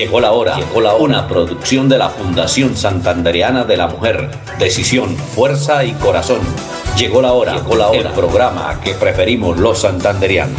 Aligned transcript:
Llegó 0.00 0.18
la 0.18 0.32
hora, 0.32 0.56
llegó 0.56 0.80
la 0.80 0.94
una 0.94 1.28
producción 1.28 1.86
de 1.90 1.98
la 1.98 2.08
Fundación 2.08 2.74
Santandereana 2.74 3.64
de 3.64 3.76
la 3.76 3.86
Mujer. 3.86 4.30
Decisión, 4.58 5.10
fuerza 5.14 5.84
y 5.84 5.92
corazón. 5.92 6.40
Llegó 6.96 7.20
la 7.20 7.34
hora, 7.34 7.56
llegó 7.56 7.76
la 7.76 7.88
hora, 7.88 8.08
el 8.08 8.14
programa 8.14 8.80
que 8.82 8.94
preferimos 8.94 9.58
los 9.58 9.82
santanderianos. 9.82 10.56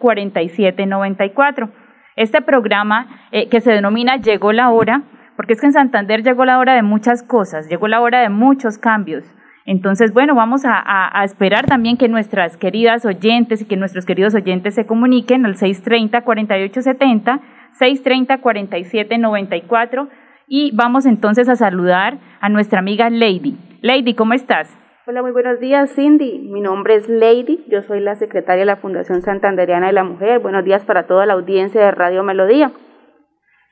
630-4794. 0.00 1.69
Este 2.16 2.41
programa 2.41 3.28
eh, 3.30 3.50
que 3.50 3.60
se 3.60 3.72
denomina 3.72 4.16
Llegó 4.16 4.54
la 4.54 4.70
hora, 4.70 5.02
porque 5.39 5.53
es 5.53 5.61
que 5.61 5.69
en 5.69 5.72
Santander 5.72 6.25
llegó 6.25 6.44
la 6.44 6.58
hora 6.58 6.75
de 6.75 6.83
muchas 6.83 7.22
cosas, 7.22 7.69
llegó 7.69 7.86
la 7.86 8.00
hora 8.00 8.22
de 8.22 8.28
muchos 8.28 8.77
cambios. 8.77 9.25
Entonces, 9.67 10.12
bueno, 10.12 10.34
vamos 10.34 10.62
a, 10.64 11.12
esperar 11.22 11.67
también 11.67 11.97
que 11.97 12.08
nuestras 12.08 12.56
queridas 12.56 13.06
oyentes 13.06 13.62
y 13.62 13.64
que 13.64 13.77
nuestros 13.77 14.05
queridos 14.05 14.34
oyentes 14.34 14.75
se 14.75 14.84
comuniquen 14.84 15.47
al 15.47 15.55
630-4870, 15.55 17.41
630-4794 17.78 20.09
y 20.48 20.72
vamos 20.75 21.06
entonces 21.06 21.48
a 21.48 21.55
saludar 21.55 22.19
a 22.41 22.48
nuestra 22.48 22.81
amiga 22.81 23.09
Lady. 23.09 23.56
Lady, 23.81 24.15
¿cómo 24.15 24.32
estás? 24.32 24.77
Hola, 25.06 25.22
muy 25.22 25.31
buenos 25.31 25.60
días, 25.60 25.94
Cindy. 25.94 26.41
Mi 26.41 26.60
nombre 26.60 26.97
es 26.97 27.09
Lady, 27.09 27.65
yo 27.69 27.82
soy 27.82 28.00
la 28.00 28.16
secretaria 28.16 28.62
de 28.62 28.66
la 28.66 28.75
Fundación 28.75 29.22
Santanderiana 29.22 29.87
de 29.87 29.93
la 29.93 30.03
Mujer. 30.03 30.41
Buenos 30.41 30.65
días 30.65 30.84
para 30.84 31.06
toda 31.06 31.27
la 31.27 31.34
audiencia 31.34 31.81
de 31.81 31.93
Radio 31.93 32.25
Melodía. 32.25 32.72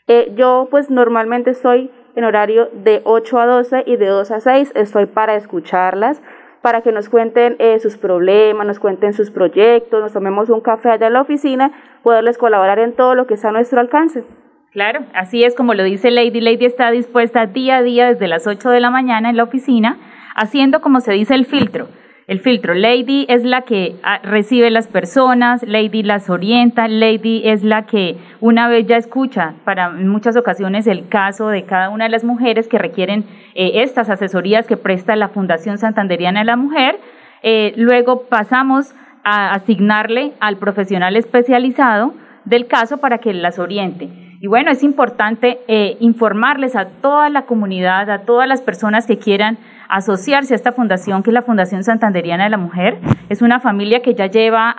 Eh, 0.09 0.33
yo 0.37 0.69
pues 0.71 0.89
normalmente 0.89 1.50
estoy 1.50 1.91
en 2.15 2.22
horario 2.22 2.69
de 2.72 3.00
8 3.03 3.41
a 3.41 3.47
12 3.47 3.84
y 3.87 3.97
de 3.97 4.06
2 4.06 4.31
a 4.31 4.41
6 4.41 4.72
estoy 4.77 5.06
para 5.06 5.34
escucharlas, 5.34 6.22
para 6.62 6.83
que 6.83 6.93
nos 6.93 7.09
cuenten 7.09 7.56
eh, 7.59 7.81
sus 7.81 7.97
problemas, 7.97 8.67
nos 8.67 8.78
cuenten 8.78 9.15
sus 9.15 9.33
proyectos, 9.33 10.00
nos 10.00 10.12
tomemos 10.12 10.49
un 10.49 10.61
café 10.61 10.91
allá 10.91 11.09
en 11.09 11.15
la 11.15 11.22
oficina, 11.22 11.72
poderles 12.05 12.39
colaborar 12.39 12.78
en 12.78 12.93
todo 12.93 13.17
lo 13.17 13.27
que 13.27 13.34
está 13.34 13.49
a 13.49 13.53
nuestro 13.53 13.81
alcance. 13.81 14.22
Claro, 14.71 15.00
así 15.12 15.43
es 15.43 15.56
como 15.56 15.75
lo 15.75 15.83
dice 15.83 16.12
Lady. 16.12 16.41
Lady 16.41 16.67
está 16.67 16.93
dispuesta 16.93 17.47
día 17.47 17.78
a 17.78 17.83
día 17.83 18.06
desde 18.06 18.28
las 18.28 18.47
8 18.47 18.71
de 18.71 18.78
la 18.78 18.91
mañana 18.91 19.28
en 19.28 19.37
la 19.37 19.43
oficina, 19.43 19.99
haciendo 20.37 20.81
como 20.81 21.00
se 21.00 21.12
dice 21.12 21.34
el 21.34 21.47
filtro 21.47 21.88
el 22.26 22.41
filtro. 22.41 22.75
Lady 22.75 23.26
es 23.28 23.44
la 23.44 23.62
que 23.62 23.97
ah, 24.03 24.19
recibe 24.22 24.70
las 24.70 24.88
personas, 24.88 25.62
Lady 25.62 26.03
las 26.03 26.28
orienta, 26.28 26.88
Lady 26.88 27.42
es 27.44 27.62
la 27.62 27.87
que 27.87 28.16
una 28.41 28.69
vez 28.69 28.87
ya 28.87 28.97
escucha 28.97 29.54
para 29.64 29.91
muchas 29.91 30.37
ocasiones 30.37 30.87
el 30.87 31.09
caso 31.09 31.48
de 31.48 31.64
cada 31.64 31.91
una 31.91 32.04
de 32.04 32.10
las 32.10 32.25
mujeres 32.25 32.66
que 32.69 32.78
requieren 32.78 33.25
eh, 33.54 33.82
estas 33.82 34.10
asesorías 34.10 34.66
que 34.66 34.76
presta 34.76 35.14
la 35.14 35.28
Fundación 35.28 35.78
Santanderiana 35.78 36.41
de 36.41 36.47
la 36.47 36.56
Mujer. 36.56 36.98
Eh, 37.42 37.75
luego 37.76 38.22
pasamos 38.22 38.94
a 39.22 39.53
asignarle 39.53 40.32
al 40.41 40.56
profesional 40.56 41.16
especializado 41.16 42.14
del 42.44 42.66
caso 42.66 42.98
para 42.98 43.19
que 43.19 43.34
las 43.34 43.58
oriente. 43.58 44.25
Y 44.41 44.48
bueno, 44.48 44.70
es 44.70 44.82
importante 44.82 45.60
eh, 45.66 45.97
informarles 46.00 46.76
a 46.76 46.86
toda 46.86 47.30
la 47.30 47.42
comunidad, 47.47 48.10
a 48.10 48.22
todas 48.22 48.47
las 48.47 48.60
personas 48.60 49.06
que 49.06 49.19
quieran 49.19 49.58
asociarse 49.88 50.52
a 50.52 50.56
esta 50.56 50.72
fundación, 50.72 51.22
que 51.22 51.30
es 51.30 51.34
la 51.34 51.42
Fundación 51.42 51.84
Santanderiana 51.84 52.44
de 52.44 52.50
la 52.50 52.58
Mujer. 52.58 52.98
Es 53.28 53.41
una 53.41 53.60
familia 53.60 54.02
que 54.02 54.14
ya 54.14 54.26
lleva, 54.26 54.75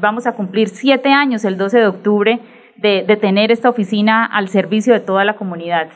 vamos 0.00 0.26
a 0.26 0.32
cumplir 0.32 0.68
siete 0.68 1.10
años 1.10 1.44
el 1.44 1.56
12 1.56 1.78
de 1.78 1.86
octubre 1.86 2.40
de, 2.76 3.04
de 3.06 3.16
tener 3.16 3.50
esta 3.50 3.68
oficina 3.68 4.24
al 4.24 4.48
servicio 4.48 4.92
de 4.92 5.00
toda 5.00 5.24
la 5.24 5.34
comunidad. 5.34 5.88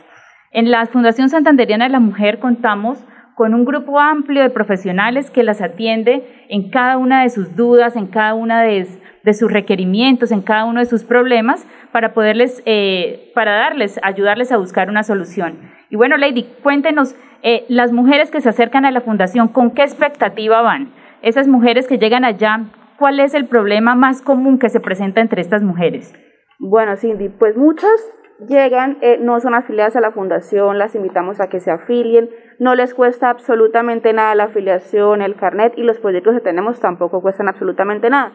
En 0.50 0.70
la 0.70 0.86
Fundación 0.86 1.28
Santanderiana 1.28 1.84
de 1.84 1.91
la 1.91 2.00
Mujer 2.00 2.41
contamos 2.41 3.04
con 3.34 3.54
un 3.54 3.64
grupo 3.64 3.98
amplio 3.98 4.42
de 4.42 4.50
profesionales 4.50 5.30
que 5.30 5.42
las 5.42 5.60
atiende 5.60 6.47
en 6.48 6.70
cada 6.70 6.98
una 6.98 7.22
de 7.22 7.30
sus 7.30 7.56
dudas, 7.56 7.97
en 7.97 8.06
cada 8.06 8.34
una 8.34 8.62
de, 8.62 8.86
de 9.24 9.32
sus 9.32 9.50
requerimientos, 9.50 10.30
en 10.32 10.42
cada 10.42 10.66
uno 10.66 10.80
de 10.80 10.86
sus 10.86 11.02
problemas, 11.02 11.66
para 11.92 12.12
poderles, 12.12 12.62
eh, 12.66 13.32
para 13.34 13.52
darles, 13.52 13.98
ayudarles 14.02 14.52
a 14.52 14.58
buscar 14.58 14.90
una 14.90 15.02
solución. 15.02 15.58
Y 15.90 15.96
bueno, 15.96 16.16
Lady, 16.16 16.46
cuéntenos, 16.62 17.16
eh, 17.42 17.64
las 17.68 17.92
mujeres 17.92 18.30
que 18.30 18.40
se 18.40 18.50
acercan 18.50 18.84
a 18.84 18.90
la 18.90 19.00
fundación, 19.00 19.48
¿con 19.48 19.70
qué 19.70 19.82
expectativa 19.82 20.60
van? 20.62 20.92
Esas 21.22 21.48
mujeres 21.48 21.86
que 21.86 21.98
llegan 21.98 22.24
allá, 22.24 22.60
¿cuál 22.98 23.18
es 23.18 23.34
el 23.34 23.46
problema 23.46 23.94
más 23.94 24.20
común 24.20 24.58
que 24.58 24.68
se 24.68 24.80
presenta 24.80 25.20
entre 25.20 25.41
estas 25.41 25.62
mujeres? 25.62 26.14
Bueno, 26.58 26.96
Cindy, 26.96 27.30
pues 27.30 27.56
muchas 27.56 27.91
llegan, 28.46 28.98
eh, 29.00 29.18
no 29.20 29.41
son 29.41 29.54
afiliadas 29.54 29.96
a 29.96 30.00
la 30.00 30.12
fundación, 30.12 30.78
las 30.78 30.94
invitamos 30.94 31.41
a 31.41 31.48
que 31.48 31.60
se 31.60 31.70
afilien, 31.70 32.28
no 32.58 32.74
les 32.74 32.94
cuesta 32.94 33.30
absolutamente 33.30 34.12
nada 34.12 34.34
la 34.34 34.44
afiliación, 34.44 35.22
el 35.22 35.36
carnet 35.36 35.72
y 35.76 35.82
los 35.82 35.98
proyectos 35.98 36.34
que 36.34 36.41
tenemos 36.41 36.80
tampoco 36.80 37.22
cuestan 37.22 37.48
absolutamente 37.48 38.10
nada. 38.10 38.32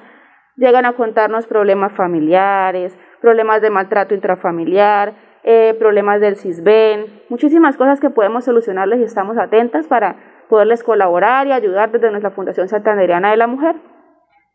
Llegan 0.55 0.85
a 0.85 0.93
contarnos 0.93 1.47
problemas 1.47 1.93
familiares, 1.93 2.97
problemas 3.21 3.61
de 3.61 3.69
maltrato 3.69 4.13
intrafamiliar, 4.13 5.13
eh, 5.43 5.73
problemas 5.79 6.19
del 6.19 6.35
CISBEN, 6.35 7.05
muchísimas 7.29 7.77
cosas 7.77 7.99
que 7.99 8.09
podemos 8.09 8.43
solucionarles 8.43 8.99
y 8.99 9.03
estamos 9.03 9.37
atentas 9.37 9.87
para 9.87 10.17
poderles 10.49 10.83
colaborar 10.83 11.47
y 11.47 11.53
ayudar 11.53 11.91
desde 11.91 12.11
nuestra 12.11 12.31
Fundación 12.31 12.67
Santanderiana 12.67 13.31
de 13.31 13.37
la 13.37 13.47
Mujer. 13.47 13.75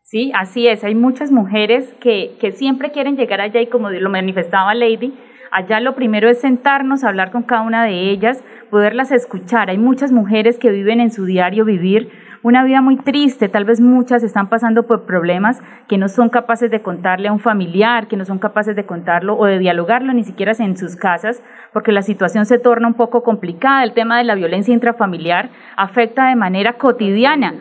Sí, 0.01 0.31
así 0.35 0.67
es. 0.67 0.83
Hay 0.83 0.93
muchas 0.93 1.31
mujeres 1.31 1.91
que, 1.99 2.37
que 2.39 2.51
siempre 2.51 2.91
quieren 2.91 3.17
llegar 3.17 3.41
allá 3.41 3.59
y 3.61 3.67
como 3.67 3.89
lo 3.89 4.09
manifestaba 4.09 4.75
Lady, 4.75 5.17
allá 5.51 5.79
lo 5.79 5.95
primero 5.95 6.29
es 6.29 6.39
sentarnos, 6.39 7.03
hablar 7.03 7.31
con 7.31 7.41
cada 7.41 7.63
una 7.63 7.85
de 7.85 8.11
ellas, 8.11 8.43
poderlas 8.69 9.11
escuchar. 9.11 9.71
Hay 9.71 9.79
muchas 9.79 10.11
mujeres 10.11 10.59
que 10.59 10.69
viven 10.69 10.99
en 10.99 11.11
su 11.11 11.25
diario 11.25 11.65
vivir 11.65 12.11
una 12.45 12.63
vida 12.63 12.79
muy 12.79 12.97
triste, 12.97 13.49
tal 13.49 13.65
vez 13.65 13.81
muchas 13.81 14.21
están 14.21 14.49
pasando 14.49 14.85
por 14.85 15.07
problemas 15.07 15.59
que 15.87 15.97
no 15.97 16.07
son 16.07 16.29
capaces 16.29 16.69
de 16.69 16.79
contarle 16.79 17.27
a 17.27 17.33
un 17.33 17.39
familiar, 17.39 18.07
que 18.07 18.17
no 18.17 18.23
son 18.23 18.37
capaces 18.37 18.75
de 18.75 18.85
contarlo 18.85 19.35
o 19.35 19.45
de 19.45 19.57
dialogarlo 19.57 20.13
ni 20.13 20.23
siquiera 20.23 20.51
en 20.59 20.77
sus 20.77 20.95
casas, 20.95 21.41
porque 21.73 21.91
la 21.91 22.03
situación 22.03 22.45
se 22.45 22.59
torna 22.59 22.87
un 22.87 22.93
poco 22.93 23.23
complicada. 23.23 23.83
El 23.83 23.93
tema 23.93 24.19
de 24.19 24.25
la 24.25 24.35
violencia 24.35 24.75
intrafamiliar 24.75 25.49
afecta 25.75 26.27
de 26.27 26.35
manera 26.35 26.73
cotidiana 26.73 27.55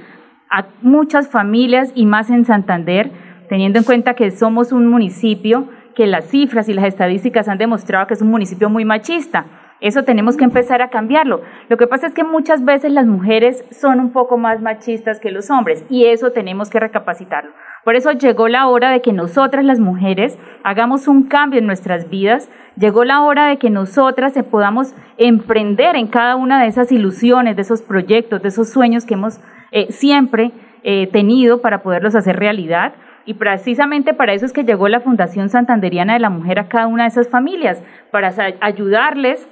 a 0.50 0.66
muchas 0.82 1.30
familias 1.30 1.90
y 1.94 2.04
más 2.04 2.28
en 2.28 2.44
Santander, 2.44 3.10
teniendo 3.48 3.78
en 3.78 3.86
cuenta 3.86 4.12
que 4.12 4.30
somos 4.32 4.70
un 4.70 4.88
municipio 4.88 5.66
que 5.94 6.06
las 6.06 6.26
cifras 6.26 6.68
y 6.68 6.74
las 6.74 6.84
estadísticas 6.84 7.48
han 7.48 7.56
demostrado 7.56 8.06
que 8.06 8.12
es 8.12 8.20
un 8.20 8.28
municipio 8.28 8.68
muy 8.68 8.84
machista 8.84 9.46
Eso 9.80 10.04
tenemos 10.04 10.36
que 10.36 10.44
empezar 10.44 10.82
a 10.82 10.88
cambiarlo. 10.88 11.42
Lo 11.68 11.76
que 11.76 11.86
pasa 11.86 12.06
es 12.06 12.14
que 12.14 12.24
muchas 12.24 12.64
veces 12.64 12.92
las 12.92 13.06
mujeres 13.06 13.64
son 13.70 14.00
un 14.00 14.12
poco 14.12 14.38
más 14.38 14.62
machistas 14.62 15.20
que 15.20 15.30
los 15.30 15.50
hombres 15.50 15.84
y 15.90 16.06
eso 16.06 16.30
tenemos 16.30 16.70
que 16.70 16.80
recapacitarlo. 16.80 17.52
Por 17.84 17.96
eso 17.96 18.12
llegó 18.12 18.48
la 18.48 18.66
hora 18.68 18.90
de 18.90 19.02
que 19.02 19.12
nosotras 19.12 19.64
las 19.64 19.78
mujeres 19.78 20.38
hagamos 20.62 21.06
un 21.06 21.24
cambio 21.24 21.58
en 21.58 21.66
nuestras 21.66 22.08
vidas, 22.08 22.48
llegó 22.76 23.04
la 23.04 23.20
hora 23.22 23.48
de 23.48 23.58
que 23.58 23.68
nosotras 23.68 24.32
podamos 24.50 24.94
emprender 25.18 25.96
en 25.96 26.06
cada 26.06 26.36
una 26.36 26.62
de 26.62 26.68
esas 26.68 26.90
ilusiones, 26.90 27.56
de 27.56 27.62
esos 27.62 27.82
proyectos, 27.82 28.40
de 28.40 28.48
esos 28.48 28.70
sueños 28.70 29.04
que 29.04 29.14
hemos 29.14 29.38
eh, 29.70 29.92
siempre 29.92 30.52
eh, 30.82 31.08
tenido 31.08 31.60
para 31.60 31.82
poderlos 31.82 32.14
hacer 32.14 32.36
realidad. 32.36 32.94
Y 33.26 33.34
precisamente 33.34 34.14
para 34.14 34.32
eso 34.32 34.46
es 34.46 34.52
que 34.52 34.64
llegó 34.64 34.88
la 34.88 35.00
Fundación 35.00 35.50
Santanderiana 35.50 36.14
de 36.14 36.20
la 36.20 36.30
Mujer 36.30 36.58
a 36.58 36.68
cada 36.68 36.86
una 36.86 37.04
de 37.04 37.08
esas 37.08 37.28
familias, 37.28 37.82
para 38.10 38.32
ayudarles 38.60 39.46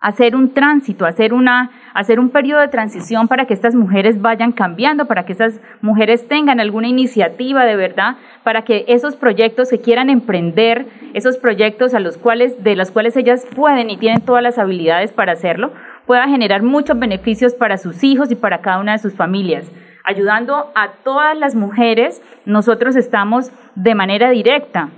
hacer 0.00 0.34
un 0.34 0.54
tránsito, 0.54 1.04
hacer, 1.04 1.34
una, 1.34 1.70
hacer 1.92 2.18
un 2.18 2.30
periodo 2.30 2.60
de 2.60 2.68
transición 2.68 3.28
para 3.28 3.44
que 3.44 3.52
estas 3.52 3.74
mujeres 3.74 4.20
vayan 4.20 4.52
cambiando, 4.52 5.04
para 5.04 5.26
que 5.26 5.32
estas 5.32 5.60
mujeres 5.82 6.26
tengan 6.26 6.58
alguna 6.58 6.88
iniciativa 6.88 7.64
de 7.64 7.76
verdad, 7.76 8.16
para 8.42 8.62
que 8.62 8.86
esos 8.88 9.14
proyectos 9.16 9.68
que 9.68 9.80
quieran 9.80 10.08
emprender, 10.08 10.86
esos 11.12 11.36
proyectos 11.36 11.92
a 11.92 12.00
los 12.00 12.16
cuales, 12.16 12.64
de 12.64 12.76
los 12.76 12.90
cuales 12.90 13.16
ellas 13.16 13.46
pueden 13.54 13.90
y 13.90 13.98
tienen 13.98 14.22
todas 14.22 14.42
las 14.42 14.58
habilidades 14.58 15.12
para 15.12 15.32
hacerlo, 15.32 15.72
pueda 16.06 16.26
generar 16.28 16.62
muchos 16.62 16.98
beneficios 16.98 17.54
para 17.54 17.76
sus 17.76 18.02
hijos 18.02 18.30
y 18.30 18.36
para 18.36 18.62
cada 18.62 18.80
una 18.80 18.92
de 18.92 18.98
sus 18.98 19.14
familias. 19.14 19.70
Ayudando 20.02 20.72
a 20.74 20.92
todas 21.04 21.36
las 21.36 21.54
mujeres, 21.54 22.22
nosotros 22.46 22.96
estamos 22.96 23.52
de 23.74 23.94
manera 23.94 24.30
directa 24.30 24.88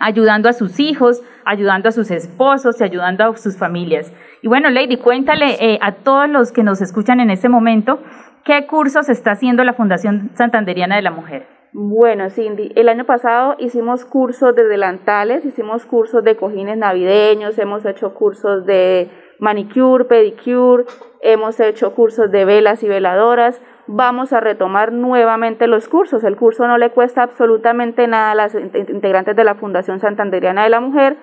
ayudando 0.00 0.48
a 0.48 0.52
sus 0.52 0.80
hijos, 0.80 1.22
ayudando 1.44 1.88
a 1.88 1.92
sus 1.92 2.10
esposos 2.10 2.80
y 2.80 2.84
ayudando 2.84 3.24
a 3.24 3.36
sus 3.36 3.56
familias. 3.56 4.12
Y 4.42 4.48
bueno, 4.48 4.70
Lady, 4.70 4.96
cuéntale 4.96 5.56
eh, 5.60 5.78
a 5.80 5.92
todos 5.92 6.28
los 6.28 6.50
que 6.50 6.64
nos 6.64 6.80
escuchan 6.80 7.20
en 7.20 7.30
este 7.30 7.48
momento, 7.48 8.00
¿qué 8.44 8.66
cursos 8.66 9.08
está 9.08 9.32
haciendo 9.32 9.62
la 9.62 9.74
Fundación 9.74 10.30
Santanderiana 10.34 10.96
de 10.96 11.02
la 11.02 11.10
Mujer? 11.10 11.46
Bueno, 11.72 12.30
Cindy, 12.30 12.72
el 12.74 12.88
año 12.88 13.04
pasado 13.04 13.54
hicimos 13.60 14.04
cursos 14.04 14.56
de 14.56 14.64
delantales, 14.64 15.44
hicimos 15.44 15.86
cursos 15.86 16.24
de 16.24 16.34
cojines 16.34 16.76
navideños, 16.76 17.58
hemos 17.58 17.86
hecho 17.86 18.12
cursos 18.12 18.66
de 18.66 19.08
manicure, 19.38 20.06
pedicure, 20.06 20.84
hemos 21.22 21.60
hecho 21.60 21.94
cursos 21.94 22.32
de 22.32 22.44
velas 22.44 22.82
y 22.82 22.88
veladoras, 22.88 23.62
vamos 23.92 24.32
a 24.32 24.40
retomar 24.40 24.92
nuevamente 24.92 25.66
los 25.66 25.88
cursos. 25.88 26.22
El 26.22 26.36
curso 26.36 26.66
no 26.66 26.78
le 26.78 26.90
cuesta 26.90 27.22
absolutamente 27.22 28.06
nada 28.06 28.30
a 28.30 28.34
las 28.34 28.54
integrantes 28.54 29.34
de 29.34 29.44
la 29.44 29.56
Fundación 29.56 29.98
Santanderiana 29.98 30.62
de 30.62 30.70
la 30.70 30.80
Mujer. 30.80 31.16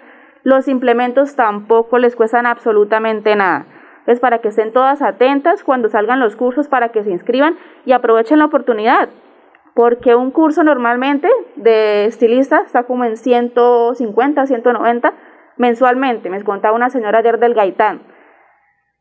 Los 0.44 0.68
implementos 0.68 1.36
tampoco 1.36 1.98
les 1.98 2.16
cuestan 2.16 2.46
absolutamente 2.46 3.36
nada. 3.36 3.66
Es 4.06 4.20
para 4.20 4.40
que 4.40 4.50
estén 4.50 4.74
todas 4.74 5.02
atentas 5.02 5.64
cuando 5.64 5.90
salgan 5.90 6.20
los 6.20 6.36
cursos, 6.36 6.68
para 6.68 6.90
que 6.90 7.04
se 7.04 7.12
inscriban 7.12 7.58
y 7.86 7.94
aprovechen 7.94 8.40
la 8.40 8.46
oportunidad. 8.46 9.10
Porque 9.74 10.16
un 10.16 10.32
curso 10.32 10.64
normalmente 10.64 11.30
de 11.56 12.06
estilista 12.06 12.64
está 12.66 12.84
como 12.84 13.06
en 13.06 13.16
150, 13.16 14.46
190 14.46 15.14
mensualmente. 15.56 16.30
Me 16.30 16.44
contaba 16.44 16.76
una 16.76 16.90
señora 16.90 17.20
ayer 17.20 17.40
del 17.40 17.54
Gaitán 17.54 18.02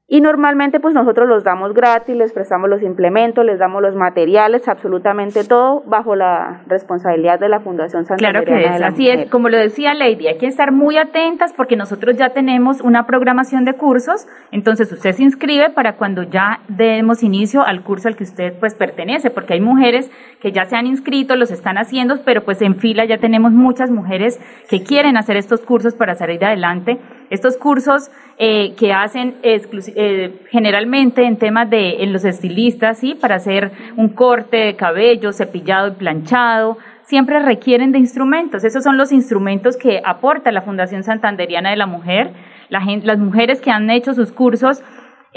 y 0.08 0.20
normalmente 0.20 0.79
pues 0.79 0.94
nosotros 0.94 1.29
los 1.29 1.43
damos 1.43 1.75
gratis, 1.75 2.14
les 2.17 2.32
prestamos 2.32 2.70
los 2.70 2.81
implementos, 2.82 3.44
les 3.44 3.58
damos 3.58 3.82
los 3.82 3.97
materiales, 3.97 4.69
absolutamente 4.69 5.43
todo 5.43 5.82
bajo 5.85 6.14
la 6.14 6.62
responsabilidad 6.69 7.41
de 7.41 7.49
la 7.49 7.58
Fundación 7.58 8.05
Santa 8.05 8.19
Claro 8.19 8.44
que 8.44 8.67
es, 8.67 8.82
así 8.82 9.08
es, 9.08 9.29
como 9.29 9.49
lo 9.49 9.58
decía 9.58 9.94
Lady, 9.94 10.29
hay 10.29 10.38
que 10.38 10.47
estar 10.47 10.70
muy 10.70 10.97
atentas 10.97 11.53
porque 11.55 11.75
nosotros 11.75 12.17
ya 12.17 12.29
tenemos 12.29 12.81
una 12.82 13.05
programación 13.05 13.64
de 13.64 13.73
cursos, 13.73 14.29
entonces 14.53 14.93
usted 14.93 15.11
se 15.11 15.25
inscribe 15.25 15.70
para 15.70 15.97
cuando 15.97 16.23
ya 16.23 16.61
demos 16.69 17.25
inicio 17.25 17.62
al 17.62 17.82
curso 17.82 18.06
al 18.06 18.14
que 18.14 18.23
usted 18.23 18.55
pues 18.61 18.76
pertenece, 18.76 19.31
porque 19.31 19.55
hay 19.55 19.61
mujeres 19.61 20.09
que 20.41 20.52
ya 20.52 20.67
se 20.67 20.76
han 20.76 20.87
inscrito, 20.87 21.35
los 21.35 21.50
están 21.50 21.79
haciendo, 21.79 22.20
pero 22.25 22.44
pues 22.44 22.62
en 22.62 22.76
fila 22.76 23.05
ya 23.06 23.19
tenemos 23.19 23.50
muchas 23.50 23.91
mujeres 23.91 24.38
que 24.70 24.85
quieren 24.85 25.17
hacer 25.17 25.37
estos 25.37 25.62
cursos 25.62 25.97
para 25.97 26.14
salir 26.14 26.44
adelante 26.44 27.00
estos 27.31 27.56
cursos 27.56 28.11
eh, 28.38 28.75
que 28.78 28.93
hacen 28.93 29.37
eh, 29.43 30.40
generalmente 30.50 31.25
en 31.25 31.37
temas 31.37 31.69
de 31.70 32.02
en 32.02 32.12
los 32.12 32.25
estilistas, 32.25 32.99
¿sí? 32.99 33.14
Para 33.14 33.37
hacer 33.37 33.73
un 33.96 34.11
corte 34.11 34.56
de 34.56 34.76
cabello, 34.76 35.32
cepillado 35.32 35.88
y 35.88 35.93
planchado, 35.93 36.78
siempre 37.05 37.38
requieren 37.38 37.93
de 37.93 37.99
instrumentos. 37.99 38.64
Esos 38.64 38.84
son 38.84 38.96
los 38.96 39.12
instrumentos 39.12 39.76
que 39.76 40.02
aporta 40.05 40.52
la 40.52 40.62
Fundación 40.62 41.02
Santanderiana 41.02 41.70
de 41.70 41.76
la 41.76 41.87
Mujer. 41.87 42.32
las 42.69 43.19
mujeres 43.19 43.61
que 43.61 43.70
han 43.70 43.88
hecho 43.90 44.12
sus 44.12 44.32
cursos 44.32 44.82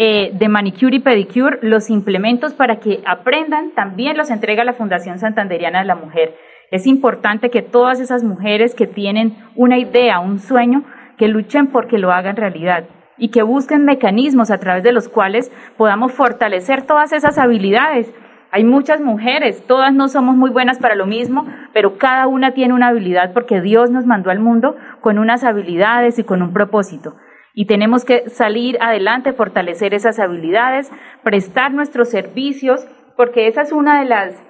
eh, 0.01 0.31
de 0.33 0.47
manicure 0.47 0.95
y 0.95 1.00
pedicure, 1.00 1.59
los 1.62 1.89
implementos 1.89 2.53
para 2.53 2.80
que 2.80 3.01
aprendan, 3.06 3.71
también 3.71 4.15
los 4.15 4.30
entrega 4.30 4.63
la 4.63 4.74
Fundación 4.74 5.19
Santanderiana 5.19 5.80
de 5.80 5.86
la 5.86 5.95
Mujer. 5.95 6.36
Es 6.71 6.88
importante 6.88 7.50
que 7.50 7.62
todas 7.62 8.00
esas 8.00 8.24
mujeres 8.24 8.74
que 8.75 8.88
tienen 8.88 9.36
una 9.56 9.77
idea, 9.77 10.19
un 10.19 10.39
sueño, 10.39 10.86
que 11.19 11.27
luchen 11.27 11.68
porque 11.68 12.00
lo 12.00 12.12
hagan 12.12 12.38
realidad 12.38 12.86
y 13.18 13.27
que 13.27 13.44
busquen 13.44 13.83
mecanismos 13.83 14.50
a 14.50 14.57
través 14.57 14.83
de 14.83 14.94
los 14.94 15.10
cuales 15.10 15.51
podamos 15.77 16.13
fortalecer 16.13 16.83
todas 16.83 17.12
esas 17.12 17.38
habilidades. 17.38 18.12
Hay 18.51 18.63
muchas 18.63 19.01
mujeres, 19.01 19.62
todas 19.68 19.94
no 19.94 20.07
somos 20.07 20.38
muy 20.38 20.50
buenas 20.50 20.80
para 20.80 20.95
lo 20.95 21.06
mismo, 21.06 21.45
pero 21.74 21.98
cada 21.98 22.25
una 22.27 22.54
tiene 22.54 22.74
una 22.74 22.88
habilidad 22.88 23.33
porque 23.33 23.60
Dios 23.60 23.92
nos 23.92 24.06
mandó 24.06 24.31
al 24.31 24.39
mundo 24.39 24.77
con 25.01 25.19
unas 25.19 25.44
habilidades 25.44 26.18
y 26.18 26.24
con 26.24 26.42
un 26.42 26.54
propósito. 26.54 27.18
Y 27.54 27.65
tenemos 27.65 28.06
que 28.06 28.30
salir 28.30 28.77
adelante, 28.80 29.33
fortalecer 29.33 29.94
esas 29.94 30.19
habilidades, 30.19 30.89
prestar 31.22 31.74
nuestros 31.74 32.10
servicios, 32.10 32.88
porque 33.18 33.48
esa 33.48 33.63
es 33.63 33.74
una 33.74 34.00
de 34.00 34.06
las, 34.06 34.42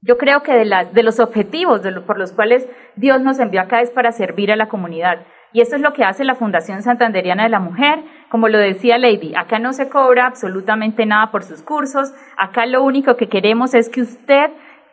yo 0.00 0.16
creo 0.16 0.44
que 0.44 0.52
de, 0.52 0.64
las, 0.64 0.94
de 0.94 1.02
los 1.02 1.18
objetivos 1.18 1.82
por 2.06 2.18
los 2.18 2.32
cuales 2.32 2.68
Dios 2.94 3.20
nos 3.20 3.40
envió 3.40 3.60
acá 3.60 3.80
es 3.80 3.90
para 3.90 4.12
servir 4.12 4.52
a 4.52 4.56
la 4.56 4.68
comunidad 4.68 5.26
y 5.52 5.60
esto 5.60 5.76
es 5.76 5.82
lo 5.82 5.92
que 5.92 6.04
hace 6.04 6.24
la 6.24 6.34
Fundación 6.34 6.82
Santanderiana 6.82 7.44
de 7.44 7.48
la 7.48 7.60
Mujer. 7.60 8.00
Como 8.28 8.48
lo 8.48 8.58
decía 8.58 8.98
Lady, 8.98 9.34
acá 9.34 9.58
no 9.58 9.72
se 9.72 9.88
cobra 9.88 10.26
absolutamente 10.26 11.06
nada 11.06 11.30
por 11.30 11.42
sus 11.42 11.62
cursos. 11.62 12.12
Acá 12.36 12.66
lo 12.66 12.82
único 12.82 13.16
que 13.16 13.28
queremos 13.28 13.74
es 13.74 13.88
que 13.88 14.02
usted 14.02 14.50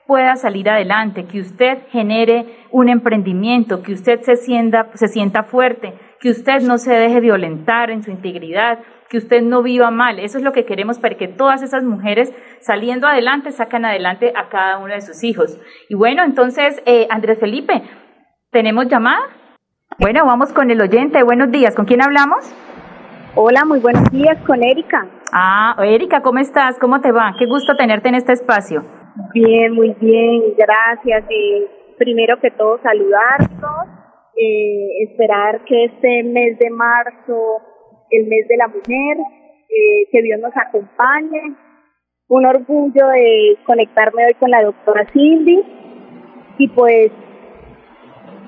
pueda 0.08 0.36
salir 0.36 0.70
adelante, 0.70 1.26
que 1.26 1.42
usted 1.42 1.80
genere 1.90 2.46
un 2.72 2.90
emprendimiento, 2.90 3.82
que 3.82 3.94
usted 3.94 4.22
se 4.22 4.36
sienta, 4.36 4.90
se 4.94 5.08
sienta 5.08 5.44
fuerte, 5.44 5.94
que 6.20 6.30
usted 6.30 6.62
no 6.62 6.78
se 6.78 6.94
deje 6.94 7.20
violentar 7.20 7.90
en 7.90 8.04
su 8.04 8.12
integridad, 8.12 8.80
que 9.10 9.18
usted 9.18 9.42
no 9.42 9.62
viva 9.62 9.92
mal. 9.92 10.20
Eso 10.20 10.38
es 10.38 10.44
lo 10.44 10.52
que 10.52 10.66
queremos 10.66 11.00
para 11.00 11.16
que 11.16 11.28
todas 11.28 11.64
esas 11.64 11.84
mujeres 11.84 12.34
saliendo 12.62 13.08
adelante 13.08 13.52
sacan 13.52 13.84
adelante 13.84 14.32
a 14.36 14.48
cada 14.50 14.78
uno 14.78 14.94
de 14.94 15.02
sus 15.02 15.24
hijos. 15.24 15.60
Y 15.90 15.96
bueno, 15.96 16.24
entonces, 16.24 16.82
eh, 16.86 17.08
Andrés 17.10 17.40
Felipe, 17.40 17.82
¿tenemos 18.52 18.88
llamada? 18.88 19.22
Bueno, 19.98 20.26
vamos 20.26 20.52
con 20.52 20.70
el 20.70 20.82
oyente. 20.82 21.24
Buenos 21.24 21.52
días. 21.52 21.74
¿Con 21.74 21.86
quién 21.86 22.02
hablamos? 22.02 22.44
Hola, 23.34 23.64
muy 23.64 23.80
buenos 23.80 24.12
días, 24.12 24.38
con 24.46 24.62
Erika. 24.62 25.08
Ah, 25.32 25.74
Erika, 25.80 26.22
¿cómo 26.22 26.40
estás? 26.40 26.78
¿Cómo 26.80 27.00
te 27.00 27.14
va? 27.14 27.34
Qué 27.40 27.46
gusto 27.46 27.78
tenerte 27.78 28.10
en 28.10 28.16
este 28.16 28.34
espacio. 28.34 28.84
Bien, 29.34 29.74
muy 29.74 29.96
bien, 30.02 30.54
gracias. 30.58 31.24
Primero 31.98 32.42
que 32.42 32.52
todo, 32.52 32.78
saludarnos, 32.84 33.88
eh, 34.36 35.04
esperar 35.10 35.64
que 35.64 35.86
este 35.86 36.24
mes 36.24 36.60
de 36.60 36.70
marzo, 36.72 37.62
el 38.12 38.28
mes 38.28 38.50
de 38.50 38.58
la 38.58 38.68
mujer, 38.68 39.18
eh, 39.70 40.10
que 40.12 40.22
Dios 40.24 40.42
nos 40.42 40.54
acompañe. 40.58 41.56
Un 42.28 42.46
orgullo 42.46 43.08
de 43.08 43.58
conectarme 43.66 44.26
hoy 44.26 44.34
con 44.34 44.52
la 44.52 44.62
doctora 44.62 45.06
Cindy 45.14 45.64
y 46.58 46.68
pues 46.68 47.12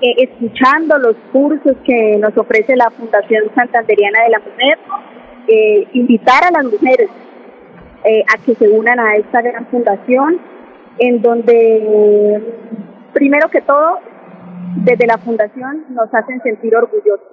eh, 0.00 0.14
escuchando 0.18 0.96
los 0.98 1.16
cursos 1.32 1.76
que 1.84 2.18
nos 2.18 2.36
ofrece 2.36 2.76
la 2.76 2.90
Fundación 2.90 3.44
Santanderiana 3.54 4.22
de 4.22 4.30
la 4.30 4.38
Mujer, 4.38 4.78
eh, 5.48 5.88
invitar 5.92 6.44
a 6.44 6.50
las 6.52 6.64
mujeres 6.64 7.08
eh, 8.04 8.22
a 8.32 8.44
que 8.44 8.54
se 8.54 8.68
unan 8.68 9.00
a 9.00 9.16
esta 9.16 9.42
gran 9.42 9.66
fundación, 9.66 10.38
en 10.98 11.20
donde, 11.20 12.42
primero 13.12 13.48
que 13.48 13.60
todo, 13.60 13.98
desde 14.84 15.06
la 15.06 15.18
fundación 15.18 15.86
nos 15.90 16.12
hacen 16.14 16.40
sentir 16.42 16.76
orgullosos. 16.76 17.26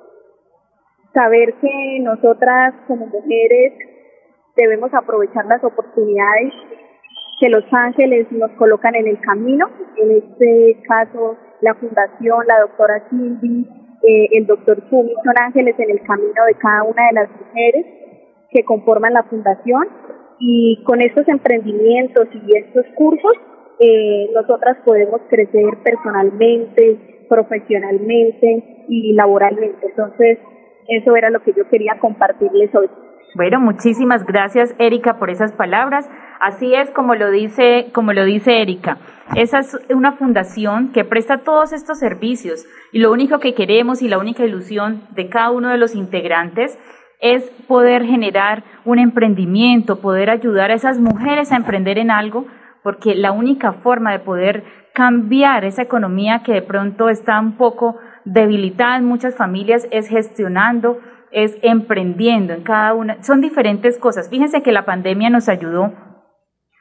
Saber 1.13 1.53
que 1.61 1.99
nosotras 2.01 2.73
como 2.87 3.05
mujeres 3.05 3.73
debemos 4.55 4.93
aprovechar 4.93 5.45
las 5.45 5.63
oportunidades 5.63 6.53
que 7.39 7.49
los 7.49 7.63
ángeles 7.71 8.25
nos 8.31 8.51
colocan 8.51 8.95
en 8.95 9.07
el 9.07 9.19
camino, 9.19 9.69
en 9.97 10.11
este 10.11 10.81
caso 10.87 11.37
la 11.61 11.73
fundación, 11.75 12.45
la 12.47 12.59
doctora 12.61 13.03
Cindy, 13.09 13.67
eh, 14.03 14.27
el 14.31 14.45
doctor 14.45 14.81
Kumi, 14.89 15.13
son 15.23 15.33
ángeles 15.41 15.75
en 15.79 15.89
el 15.89 16.01
camino 16.03 16.45
de 16.47 16.53
cada 16.55 16.83
una 16.83 17.07
de 17.07 17.13
las 17.13 17.29
mujeres 17.29 17.85
que 18.51 18.63
conforman 18.63 19.13
la 19.13 19.23
fundación 19.23 19.87
y 20.39 20.83
con 20.83 21.01
estos 21.01 21.27
emprendimientos 21.27 22.27
y 22.33 22.57
estos 22.57 22.85
cursos 22.95 23.33
eh, 23.79 24.29
nosotras 24.33 24.77
podemos 24.85 25.21
crecer 25.29 25.77
personalmente, 25.83 27.25
profesionalmente 27.27 28.85
y 28.87 29.13
laboralmente. 29.13 29.87
Entonces, 29.87 30.39
eso 30.87 31.15
era 31.15 31.29
lo 31.29 31.41
que 31.41 31.53
yo 31.53 31.67
quería 31.69 31.97
compartirles 31.99 32.73
hoy. 32.75 32.89
Bueno, 33.35 33.59
muchísimas 33.59 34.25
gracias 34.25 34.73
Erika 34.79 35.17
por 35.17 35.29
esas 35.29 35.51
palabras. 35.51 36.09
Así 36.39 36.73
es 36.73 36.89
como 36.91 37.15
lo 37.15 37.31
dice, 37.31 37.87
como 37.93 38.13
lo 38.13 38.23
dice 38.23 38.61
Erika. 38.61 38.97
Esa 39.35 39.59
es 39.59 39.77
una 39.89 40.13
fundación 40.13 40.93
que 40.93 41.03
presta 41.03 41.39
todos 41.39 41.73
estos 41.73 41.99
servicios 41.99 42.65
y 42.93 42.99
lo 42.99 43.11
único 43.11 43.39
que 43.39 43.53
queremos 43.53 44.01
y 44.01 44.07
la 44.07 44.19
única 44.19 44.45
ilusión 44.45 45.01
de 45.09 45.27
cada 45.27 45.51
uno 45.51 45.67
de 45.67 45.77
los 45.77 45.95
integrantes 45.95 46.79
es 47.19 47.43
poder 47.67 48.05
generar 48.05 48.63
un 48.85 48.99
emprendimiento, 48.99 49.99
poder 49.99 50.29
ayudar 50.29 50.71
a 50.71 50.75
esas 50.75 50.97
mujeres 50.97 51.51
a 51.51 51.57
emprender 51.57 51.97
en 51.97 52.11
algo, 52.11 52.45
porque 52.83 53.15
la 53.15 53.33
única 53.33 53.73
forma 53.73 54.13
de 54.13 54.19
poder 54.19 54.63
cambiar 54.93 55.65
esa 55.65 55.81
economía 55.81 56.41
que 56.41 56.53
de 56.53 56.61
pronto 56.61 57.09
está 57.09 57.37
un 57.41 57.57
poco 57.57 57.97
debilitada 58.23 58.95
en 58.95 59.03
muchas 59.03 59.35
familias 59.35 59.89
es 59.91 60.07
gestionando 60.07 60.99
es 61.35 61.57
emprendiendo 61.61 62.53
en 62.53 62.63
cada 62.63 62.93
una. 62.93 63.21
Son 63.21 63.41
diferentes 63.41 63.99
cosas. 63.99 64.29
Fíjense 64.29 64.63
que 64.63 64.71
la 64.71 64.85
pandemia 64.85 65.29
nos 65.29 65.49
ayudó 65.49 65.93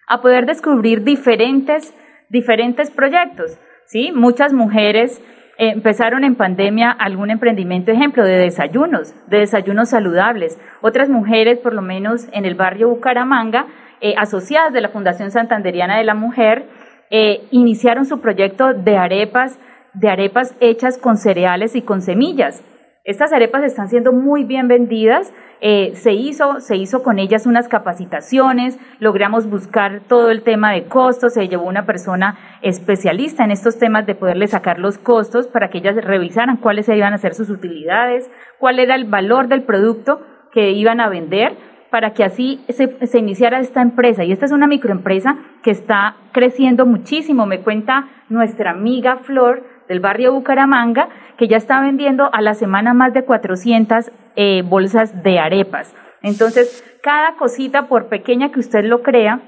a 0.06 0.22
poder 0.22 0.46
descubrir 0.46 1.02
diferentes, 1.02 1.92
diferentes 2.30 2.92
proyectos. 2.92 3.58
¿sí? 3.86 4.12
Muchas 4.12 4.52
mujeres 4.52 5.20
empezaron 5.58 6.22
en 6.22 6.36
pandemia 6.36 6.92
algún 6.92 7.30
emprendimiento, 7.30 7.90
ejemplo, 7.90 8.24
de 8.24 8.36
desayunos, 8.36 9.12
de 9.26 9.40
desayunos 9.40 9.88
saludables. 9.88 10.56
Otras 10.82 11.08
mujeres, 11.08 11.58
por 11.58 11.74
lo 11.74 11.82
menos 11.82 12.28
en 12.32 12.44
el 12.44 12.54
barrio 12.54 12.88
Bucaramanga, 12.90 13.66
eh, 14.00 14.14
asociadas 14.16 14.72
de 14.72 14.80
la 14.80 14.90
Fundación 14.90 15.32
Santanderiana 15.32 15.98
de 15.98 16.04
la 16.04 16.14
Mujer, 16.14 16.68
eh, 17.10 17.48
iniciaron 17.50 18.04
su 18.04 18.20
proyecto 18.20 18.72
de 18.72 18.98
arepas, 18.98 19.58
de 19.94 20.10
arepas 20.10 20.54
hechas 20.60 20.96
con 20.96 21.16
cereales 21.16 21.74
y 21.74 21.82
con 21.82 22.02
semillas. 22.02 22.62
Estas 23.04 23.34
arepas 23.34 23.62
están 23.64 23.90
siendo 23.90 24.12
muy 24.12 24.44
bien 24.44 24.66
vendidas. 24.66 25.30
Eh, 25.60 25.92
se, 25.94 26.14
hizo, 26.14 26.60
se 26.60 26.76
hizo 26.76 27.02
con 27.02 27.18
ellas 27.18 27.44
unas 27.44 27.68
capacitaciones, 27.68 28.78
logramos 28.98 29.48
buscar 29.48 30.00
todo 30.08 30.30
el 30.30 30.42
tema 30.42 30.72
de 30.72 30.84
costos, 30.84 31.34
se 31.34 31.46
llevó 31.48 31.64
una 31.64 31.84
persona 31.84 32.38
especialista 32.62 33.44
en 33.44 33.50
estos 33.50 33.78
temas 33.78 34.06
de 34.06 34.14
poderle 34.14 34.46
sacar 34.46 34.78
los 34.78 34.96
costos 34.96 35.46
para 35.46 35.68
que 35.68 35.78
ellas 35.78 35.96
revisaran 35.96 36.56
cuáles 36.56 36.88
iban 36.88 37.12
a 37.12 37.18
ser 37.18 37.34
sus 37.34 37.50
utilidades, 37.50 38.30
cuál 38.58 38.78
era 38.78 38.94
el 38.94 39.04
valor 39.04 39.48
del 39.48 39.62
producto 39.62 40.22
que 40.50 40.70
iban 40.70 41.00
a 41.00 41.10
vender 41.10 41.56
para 41.90 42.14
que 42.14 42.24
así 42.24 42.64
se, 42.70 43.06
se, 43.06 43.18
iniciara 43.18 43.60
esta 43.60 43.82
empresa. 43.82 44.24
Y 44.24 44.32
esta 44.32 44.46
es 44.46 44.52
una 44.52 44.66
microempresa 44.66 45.36
que 45.62 45.70
está 45.70 46.16
creciendo 46.32 46.86
muchísimo. 46.86 47.46
Me 47.46 47.60
cuenta 47.60 48.08
nuestra 48.28 48.72
amiga 48.72 49.18
Flor 49.18 49.62
del 49.88 50.00
barrio 50.00 50.32
Bucaramanga, 50.32 51.08
que 51.36 51.48
ya 51.48 51.56
está 51.56 51.80
vendiendo 51.80 52.28
a 52.32 52.40
la 52.40 52.54
semana 52.54 52.94
más 52.94 53.12
de 53.12 53.24
400 53.24 54.10
eh, 54.36 54.62
bolsas 54.62 55.22
de 55.22 55.38
arepas. 55.38 55.94
Entonces, 56.22 56.82
cada 57.02 57.36
cosita, 57.36 57.86
por 57.86 58.08
pequeña 58.08 58.50
que 58.50 58.60
usted 58.60 58.84
lo 58.84 59.02
crea, 59.02 59.40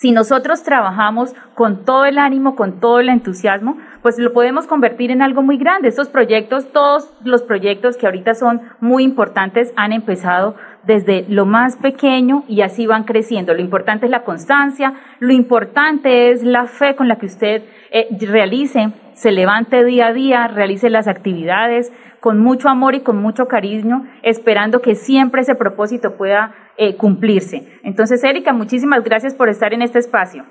si 0.00 0.12
nosotros 0.12 0.62
trabajamos 0.62 1.34
con 1.56 1.84
todo 1.84 2.04
el 2.04 2.18
ánimo, 2.18 2.54
con 2.54 2.78
todo 2.78 3.00
el 3.00 3.08
entusiasmo, 3.08 3.76
pues 4.00 4.16
lo 4.16 4.32
podemos 4.32 4.68
convertir 4.68 5.10
en 5.10 5.22
algo 5.22 5.42
muy 5.42 5.58
grande. 5.58 5.88
Estos 5.88 6.08
proyectos, 6.08 6.70
todos 6.70 7.12
los 7.24 7.42
proyectos 7.42 7.96
que 7.96 8.06
ahorita 8.06 8.34
son 8.34 8.62
muy 8.78 9.02
importantes, 9.02 9.72
han 9.74 9.92
empezado 9.92 10.54
desde 10.84 11.24
lo 11.28 11.46
más 11.46 11.76
pequeño 11.76 12.44
y 12.46 12.60
así 12.60 12.86
van 12.86 13.02
creciendo. 13.02 13.54
Lo 13.54 13.60
importante 13.60 14.06
es 14.06 14.12
la 14.12 14.22
constancia, 14.22 14.94
lo 15.18 15.32
importante 15.32 16.30
es 16.30 16.44
la 16.44 16.66
fe 16.66 16.94
con 16.94 17.08
la 17.08 17.16
que 17.16 17.26
usted 17.26 17.64
eh, 17.90 18.06
realice 18.20 18.92
se 19.18 19.32
levante 19.32 19.84
día 19.84 20.06
a 20.06 20.12
día, 20.12 20.46
realice 20.46 20.90
las 20.90 21.08
actividades 21.08 21.92
con 22.20 22.38
mucho 22.38 22.68
amor 22.68 22.94
y 22.94 23.00
con 23.00 23.16
mucho 23.16 23.48
cariño, 23.48 24.06
esperando 24.22 24.80
que 24.80 24.94
siempre 24.94 25.42
ese 25.42 25.56
propósito 25.56 26.16
pueda 26.16 26.54
eh, 26.76 26.94
cumplirse. 26.94 27.80
Entonces, 27.82 28.22
Erika, 28.22 28.52
muchísimas 28.52 29.02
gracias 29.02 29.34
por 29.34 29.48
estar 29.48 29.74
en 29.74 29.82
este 29.82 29.98
espacio. 29.98 30.44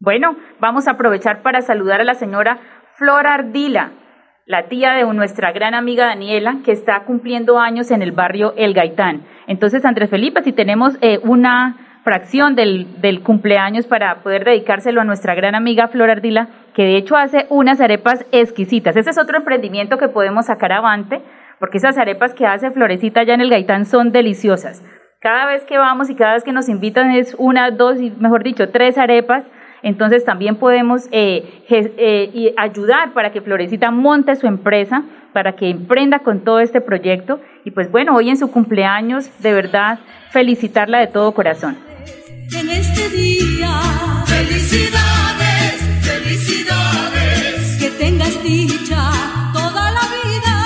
Bueno, 0.00 0.36
vamos 0.60 0.86
a 0.86 0.92
aprovechar 0.92 1.40
para 1.40 1.62
saludar 1.62 2.02
a 2.02 2.04
la 2.04 2.14
señora 2.14 2.58
Flora 2.96 3.32
Ardila, 3.32 3.92
la 4.44 4.68
tía 4.68 4.92
de 4.92 5.04
nuestra 5.14 5.50
gran 5.52 5.72
amiga 5.72 6.06
Daniela, 6.06 6.58
que 6.62 6.72
está 6.72 7.04
cumpliendo 7.04 7.58
años 7.58 7.90
en 7.90 8.02
el 8.02 8.12
barrio 8.12 8.52
El 8.58 8.74
Gaitán. 8.74 9.22
Entonces, 9.46 9.86
Andrés 9.86 10.10
Felipe, 10.10 10.42
si 10.42 10.52
tenemos 10.52 10.98
eh, 11.00 11.20
una 11.22 11.91
fracción 12.02 12.54
del, 12.54 13.00
del, 13.00 13.22
cumpleaños 13.22 13.86
para 13.86 14.16
poder 14.22 14.44
dedicárselo 14.44 15.00
a 15.00 15.04
nuestra 15.04 15.34
gran 15.34 15.54
amiga 15.54 15.88
Flor 15.88 16.10
Ardila, 16.10 16.48
que 16.74 16.82
de 16.82 16.96
hecho 16.96 17.16
hace 17.16 17.46
unas 17.48 17.80
arepas 17.80 18.24
exquisitas. 18.32 18.96
Ese 18.96 19.10
es 19.10 19.18
otro 19.18 19.38
emprendimiento 19.38 19.98
que 19.98 20.08
podemos 20.08 20.46
sacar 20.46 20.72
avante, 20.72 21.20
porque 21.60 21.78
esas 21.78 21.98
arepas 21.98 22.34
que 22.34 22.46
hace 22.46 22.72
Florecita 22.72 23.20
allá 23.20 23.34
en 23.34 23.40
el 23.40 23.50
Gaitán 23.50 23.86
son 23.86 24.10
deliciosas. 24.10 24.82
Cada 25.20 25.46
vez 25.46 25.64
que 25.64 25.78
vamos 25.78 26.10
y 26.10 26.16
cada 26.16 26.34
vez 26.34 26.42
que 26.42 26.52
nos 26.52 26.68
invitan 26.68 27.12
es 27.12 27.36
una, 27.38 27.70
dos 27.70 28.00
y 28.00 28.10
mejor 28.10 28.42
dicho, 28.42 28.70
tres 28.70 28.98
arepas. 28.98 29.44
Entonces 29.84 30.24
también 30.24 30.56
podemos 30.56 31.08
eh, 31.12 31.64
eh, 31.68 32.54
ayudar 32.56 33.12
para 33.12 33.30
que 33.30 33.40
Florecita 33.40 33.92
monte 33.92 34.34
su 34.34 34.48
empresa, 34.48 35.04
para 35.32 35.52
que 35.52 35.70
emprenda 35.70 36.20
con 36.20 36.40
todo 36.40 36.58
este 36.58 36.80
proyecto. 36.80 37.40
Y 37.64 37.70
pues 37.70 37.90
bueno, 37.92 38.16
hoy 38.16 38.30
en 38.30 38.36
su 38.36 38.50
cumpleaños, 38.50 39.30
de 39.40 39.52
verdad, 39.52 40.00
felicitarla 40.30 40.98
de 40.98 41.06
todo 41.06 41.32
corazón 41.32 41.91
en 42.50 42.70
este 42.70 43.08
día. 43.10 43.80
Felicidades, 44.26 45.74
felicidades, 46.02 47.78
que 47.80 47.90
tengas 47.98 48.42
dicha 48.42 49.10
toda 49.52 49.90
la 49.90 50.00
vida. 50.00 50.56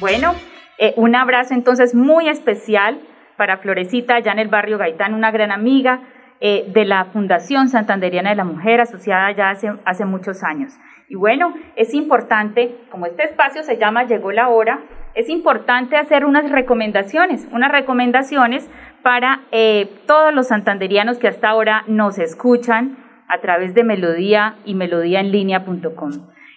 Bueno, 0.00 0.34
eh, 0.78 0.94
un 0.96 1.14
abrazo 1.14 1.54
entonces 1.54 1.94
muy 1.94 2.28
especial 2.28 3.00
para 3.36 3.58
Florecita, 3.58 4.16
allá 4.16 4.32
en 4.32 4.38
el 4.38 4.48
barrio 4.48 4.78
Gaitán, 4.78 5.14
una 5.14 5.30
gran 5.30 5.52
amiga 5.52 6.00
eh, 6.44 6.64
de 6.66 6.84
la 6.84 7.04
Fundación 7.04 7.68
Santanderiana 7.68 8.30
de 8.30 8.34
la 8.34 8.42
Mujer, 8.42 8.80
asociada 8.80 9.30
ya 9.30 9.50
hace, 9.84 10.04
muchos 10.04 10.42
años. 10.42 10.72
Y 11.08 11.14
bueno, 11.14 11.54
es 11.76 11.94
importante, 11.94 12.74
como 12.90 13.06
este 13.06 13.22
espacio 13.22 13.62
se 13.62 13.78
llama 13.78 14.02
Llegó 14.08 14.32
la 14.32 14.48
hora, 14.48 14.80
es 15.14 15.28
importante 15.28 15.96
hacer 15.96 16.24
unas 16.24 16.50
recomendaciones, 16.50 17.46
unas 17.52 17.70
recomendaciones 17.70 18.68
para 19.04 19.42
eh, 19.52 19.88
todos 20.08 20.34
los 20.34 20.48
santanderianos 20.48 21.18
que 21.18 21.28
hasta 21.28 21.48
ahora 21.48 21.84
nos 21.86 22.18
escuchan 22.18 22.96
a 23.28 23.38
través 23.38 23.72
de 23.74 23.84
Melodía 23.84 24.56
y 24.64 24.74
melodíaenlínea.com. 24.74 26.10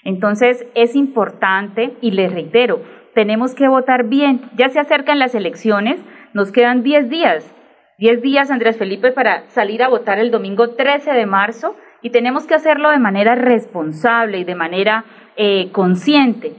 Entonces 0.03 0.65
es 0.73 0.95
importante 0.95 1.95
y 2.01 2.09
les 2.09 2.33
reitero, 2.33 2.81
tenemos 3.13 3.53
que 3.53 3.67
votar 3.67 4.05
bien. 4.05 4.49
Ya 4.55 4.69
se 4.69 4.79
acercan 4.79 5.19
las 5.19 5.35
elecciones, 5.35 6.03
nos 6.33 6.51
quedan 6.51 6.81
10 6.81 7.07
días 7.07 7.54
10 7.97 8.21
días, 8.21 8.51
Andrés 8.51 8.77
Felipe, 8.77 9.11
para 9.11 9.43
salir 9.51 9.81
a 9.81 9.87
votar 9.87 10.19
el 10.19 10.29
domingo 10.29 10.71
13 10.71 11.13
de 11.13 11.25
marzo 11.25 11.77
y 12.01 12.09
tenemos 12.09 12.45
que 12.45 12.53
hacerlo 12.53 12.89
de 12.89 12.99
manera 12.99 13.35
responsable 13.35 14.39
y 14.39 14.43
de 14.43 14.55
manera 14.55 15.05
eh, 15.37 15.69
consciente. 15.71 16.51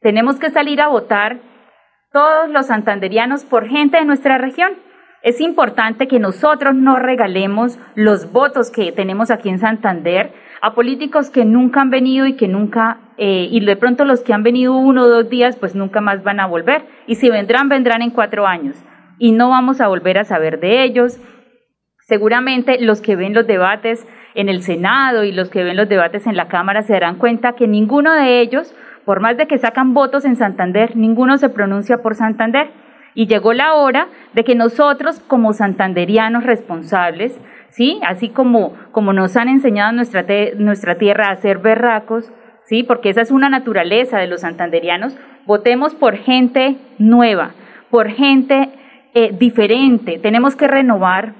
Tenemos 0.00 0.38
que 0.38 0.50
salir 0.50 0.80
a 0.80 0.88
votar 0.88 1.40
todos 2.10 2.48
los 2.48 2.66
santanderianos 2.66 3.44
por 3.44 3.68
gente 3.68 3.98
de 3.98 4.06
nuestra 4.06 4.38
región. 4.38 4.72
Es 5.22 5.42
importante 5.42 6.08
que 6.08 6.18
nosotros 6.18 6.74
no 6.74 6.96
regalemos 6.96 7.78
los 7.94 8.32
votos 8.32 8.70
que 8.70 8.90
tenemos 8.90 9.30
aquí 9.30 9.50
en 9.50 9.58
Santander 9.58 10.32
a 10.62 10.74
políticos 10.74 11.28
que 11.28 11.44
nunca 11.44 11.82
han 11.82 11.90
venido 11.90 12.26
y 12.26 12.34
que 12.34 12.48
nunca, 12.48 12.98
eh, 13.18 13.46
y 13.50 13.64
de 13.64 13.76
pronto 13.76 14.06
los 14.06 14.22
que 14.22 14.32
han 14.32 14.42
venido 14.42 14.74
uno 14.74 15.02
o 15.02 15.08
dos 15.08 15.28
días, 15.28 15.56
pues 15.56 15.74
nunca 15.74 16.00
más 16.00 16.22
van 16.22 16.40
a 16.40 16.46
volver. 16.46 16.86
Y 17.06 17.16
si 17.16 17.28
vendrán, 17.28 17.68
vendrán 17.68 18.00
en 18.00 18.10
cuatro 18.10 18.46
años 18.46 18.82
y 19.18 19.32
no 19.32 19.50
vamos 19.50 19.80
a 19.80 19.88
volver 19.88 20.18
a 20.18 20.24
saber 20.24 20.60
de 20.60 20.82
ellos. 20.82 21.20
Seguramente 22.06 22.80
los 22.80 23.00
que 23.00 23.16
ven 23.16 23.34
los 23.34 23.46
debates 23.46 24.06
en 24.34 24.48
el 24.48 24.62
Senado 24.62 25.24
y 25.24 25.32
los 25.32 25.50
que 25.50 25.62
ven 25.62 25.76
los 25.76 25.88
debates 25.88 26.26
en 26.26 26.36
la 26.36 26.48
Cámara 26.48 26.82
se 26.82 26.94
darán 26.94 27.16
cuenta 27.16 27.52
que 27.52 27.66
ninguno 27.66 28.12
de 28.14 28.40
ellos, 28.40 28.74
por 29.04 29.20
más 29.20 29.36
de 29.36 29.46
que 29.46 29.58
sacan 29.58 29.94
votos 29.94 30.24
en 30.24 30.36
Santander, 30.36 30.96
ninguno 30.96 31.36
se 31.38 31.48
pronuncia 31.48 31.98
por 31.98 32.14
Santander. 32.14 32.70
Y 33.14 33.26
llegó 33.26 33.52
la 33.52 33.74
hora 33.74 34.06
de 34.34 34.44
que 34.44 34.54
nosotros, 34.54 35.20
como 35.20 35.52
santanderianos 35.52 36.44
responsables, 36.44 37.38
¿sí? 37.70 38.00
así 38.06 38.28
como, 38.28 38.74
como 38.92 39.12
nos 39.12 39.36
han 39.36 39.48
enseñado 39.48 39.92
nuestra, 39.92 40.24
nuestra 40.56 40.96
tierra 40.96 41.30
a 41.30 41.36
ser 41.36 41.58
berracos, 41.58 42.32
¿sí? 42.64 42.84
porque 42.84 43.10
esa 43.10 43.22
es 43.22 43.30
una 43.30 43.48
naturaleza 43.48 44.18
de 44.18 44.28
los 44.28 44.42
santanderianos, 44.42 45.16
votemos 45.46 45.94
por 45.94 46.16
gente 46.16 46.76
nueva, 46.98 47.52
por 47.90 48.08
gente 48.10 48.70
eh, 49.14 49.34
diferente, 49.38 50.18
tenemos 50.18 50.56
que 50.56 50.68
renovar 50.68 51.32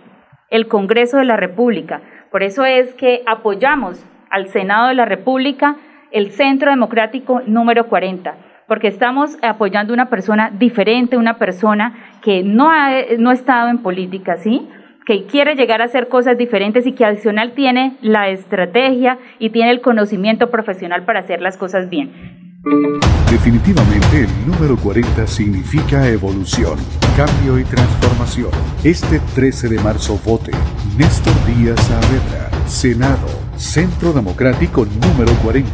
el 0.51 0.69
Congreso 0.69 1.19
de 1.19 1.25
la 1.25 1.37
República. 1.37 2.01
Por 2.31 2.43
eso 2.43 2.65
es 2.65 2.95
que 2.95 3.23
apoyamos 3.27 4.05
al 4.31 4.49
Senado 4.49 4.89
de 4.89 4.95
la 4.95 5.05
República 5.05 5.77
el 6.11 6.31
Centro 6.31 6.71
Democrático 6.71 7.43
número 7.47 7.89
40, 7.89 8.35
porque 8.67 8.89
estamos 8.89 9.37
apoyando 9.43 9.93
una 9.93 10.09
persona 10.09 10.51
diferente, 10.51 11.17
una 11.17 11.39
persona 11.39 11.95
que 12.23 12.43
no 12.43 12.71
ha, 12.71 12.91
no 13.19 13.31
estado 13.31 13.69
en 13.69 13.79
política, 13.79 14.37
¿sí? 14.37 14.69
que 15.09 15.25
quiere 15.25 15.55
llegar 15.55 15.81
a 15.81 15.87
hacer 15.87 16.09
cosas 16.09 16.37
diferentes 16.37 16.87
y 16.87 16.93
que 16.93 17.05
adicional 17.05 17.53
tiene 17.53 17.97
la 18.03 18.29
estrategia 18.29 19.19
y 19.39 19.51
tiene 19.51 19.71
el 19.71 19.81
conocimiento 19.81 20.51
profesional 20.51 21.05
para 21.05 21.21
hacer 21.21 21.41
las 21.41 21.57
cosas 21.57 21.89
bien. 21.89 22.48
Definitivamente 23.31 24.25
el 24.25 24.47
número 24.51 24.77
40 24.77 25.29
significa 25.29 26.09
evolución, 26.09 26.77
cambio 27.17 27.57
y 27.57 27.65
transformación. 27.65 28.51
Este 28.83 29.21
13 29.37 29.69
de 29.69 29.79
marzo 29.81 30.19
vote 30.25 30.51
Néstor 30.97 31.35
Díaz 31.47 31.81
Saavedra, 31.87 32.51
Senado, 32.67 33.29
Centro 33.57 34.13
Democrático 34.13 34.85
número 34.85 35.33
40. 35.45 35.71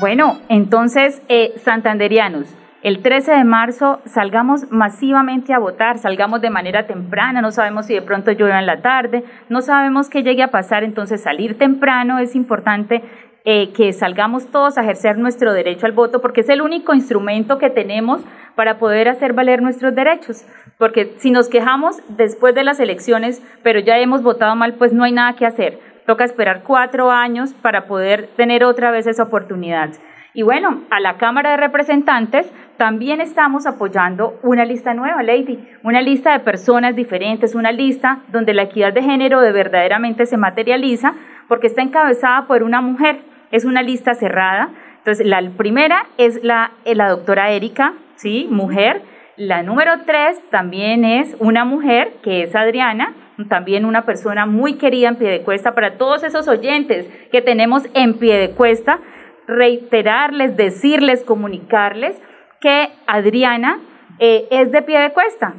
Bueno, 0.00 0.40
entonces, 0.48 1.22
eh, 1.28 1.54
santanderianos, 1.62 2.48
el 2.82 3.02
13 3.02 3.30
de 3.32 3.44
marzo 3.44 4.00
salgamos 4.04 4.70
masivamente 4.72 5.54
a 5.54 5.60
votar, 5.60 5.98
salgamos 5.98 6.40
de 6.40 6.50
manera 6.50 6.88
temprana, 6.88 7.40
no 7.40 7.52
sabemos 7.52 7.86
si 7.86 7.94
de 7.94 8.02
pronto 8.02 8.32
llueve 8.32 8.58
en 8.58 8.66
la 8.66 8.82
tarde, 8.82 9.24
no 9.48 9.62
sabemos 9.62 10.10
qué 10.10 10.24
llegue 10.24 10.42
a 10.42 10.50
pasar, 10.50 10.82
entonces 10.82 11.22
salir 11.22 11.56
temprano 11.56 12.18
es 12.18 12.34
importante 12.34 13.02
eh, 13.44 13.72
que 13.72 13.92
salgamos 13.92 14.50
todos 14.50 14.78
a 14.78 14.82
ejercer 14.82 15.18
nuestro 15.18 15.52
derecho 15.52 15.84
al 15.84 15.92
voto, 15.92 16.20
porque 16.20 16.40
es 16.40 16.48
el 16.48 16.62
único 16.62 16.94
instrumento 16.94 17.58
que 17.58 17.68
tenemos 17.68 18.22
para 18.54 18.78
poder 18.78 19.08
hacer 19.08 19.34
valer 19.34 19.60
nuestros 19.60 19.94
derechos. 19.94 20.46
Porque 20.78 21.14
si 21.18 21.30
nos 21.30 21.48
quejamos 21.48 21.96
después 22.08 22.54
de 22.54 22.64
las 22.64 22.80
elecciones, 22.80 23.42
pero 23.62 23.80
ya 23.80 23.98
hemos 23.98 24.22
votado 24.22 24.56
mal, 24.56 24.74
pues 24.74 24.92
no 24.92 25.04
hay 25.04 25.12
nada 25.12 25.34
que 25.36 25.46
hacer. 25.46 25.78
Toca 26.06 26.24
esperar 26.24 26.62
cuatro 26.62 27.10
años 27.10 27.52
para 27.54 27.86
poder 27.86 28.28
tener 28.36 28.64
otra 28.64 28.90
vez 28.90 29.06
esa 29.06 29.24
oportunidad. 29.24 29.90
Y 30.32 30.42
bueno, 30.42 30.82
a 30.90 30.98
la 30.98 31.16
Cámara 31.16 31.52
de 31.52 31.56
Representantes 31.58 32.50
también 32.76 33.20
estamos 33.20 33.66
apoyando 33.66 34.40
una 34.42 34.64
lista 34.64 34.92
nueva, 34.92 35.22
Lady, 35.22 35.64
una 35.84 36.02
lista 36.02 36.32
de 36.32 36.40
personas 36.40 36.96
diferentes, 36.96 37.54
una 37.54 37.70
lista 37.70 38.18
donde 38.32 38.52
la 38.52 38.64
equidad 38.64 38.92
de 38.92 39.02
género 39.02 39.40
de 39.40 39.52
verdaderamente 39.52 40.26
se 40.26 40.36
materializa 40.36 41.14
porque 41.46 41.68
está 41.68 41.82
encabezada 41.82 42.46
por 42.46 42.62
una 42.62 42.80
mujer. 42.80 43.33
Es 43.54 43.64
una 43.64 43.82
lista 43.82 44.14
cerrada. 44.14 44.70
Entonces, 44.98 45.24
la 45.24 45.40
primera 45.56 46.06
es 46.18 46.42
la, 46.42 46.72
eh, 46.84 46.96
la 46.96 47.08
doctora 47.08 47.52
Erika, 47.52 47.94
¿sí? 48.16 48.48
Mujer. 48.50 49.02
La 49.36 49.62
número 49.62 49.92
tres 50.04 50.40
también 50.50 51.04
es 51.04 51.36
una 51.38 51.64
mujer, 51.64 52.14
que 52.24 52.42
es 52.42 52.54
Adriana, 52.56 53.14
también 53.48 53.84
una 53.84 54.04
persona 54.04 54.44
muy 54.44 54.74
querida 54.74 55.08
en 55.08 55.16
Piedecuesta 55.16 55.72
para 55.72 55.98
todos 55.98 56.24
esos 56.24 56.48
oyentes 56.48 57.06
que 57.30 57.42
tenemos 57.42 57.84
en 57.94 58.14
Piedecuesta 58.14 58.98
reiterarles, 59.46 60.56
decirles, 60.56 61.22
comunicarles 61.22 62.20
que 62.60 62.88
Adriana 63.06 63.78
eh, 64.18 64.48
es 64.50 64.72
de 64.72 64.82
pie 64.82 64.98
de 64.98 65.12
cuesta. 65.12 65.54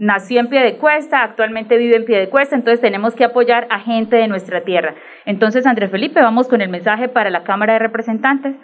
Nació 0.00 0.40
en 0.40 0.48
pie 0.48 0.62
de 0.62 0.78
cuesta, 0.78 1.22
actualmente 1.22 1.76
vive 1.76 1.94
en 1.94 2.06
pie 2.06 2.18
de 2.18 2.30
cuesta, 2.30 2.56
entonces 2.56 2.80
tenemos 2.80 3.14
que 3.14 3.22
apoyar 3.22 3.66
a 3.68 3.80
gente 3.80 4.16
de 4.16 4.28
nuestra 4.28 4.62
tierra. 4.62 4.94
Entonces, 5.26 5.66
Andrés 5.66 5.90
Felipe, 5.90 6.22
vamos 6.22 6.48
con 6.48 6.62
el 6.62 6.70
mensaje 6.70 7.10
para 7.10 7.28
la 7.28 7.44
Cámara 7.44 7.74
de 7.74 7.80
Representantes. 7.80 8.56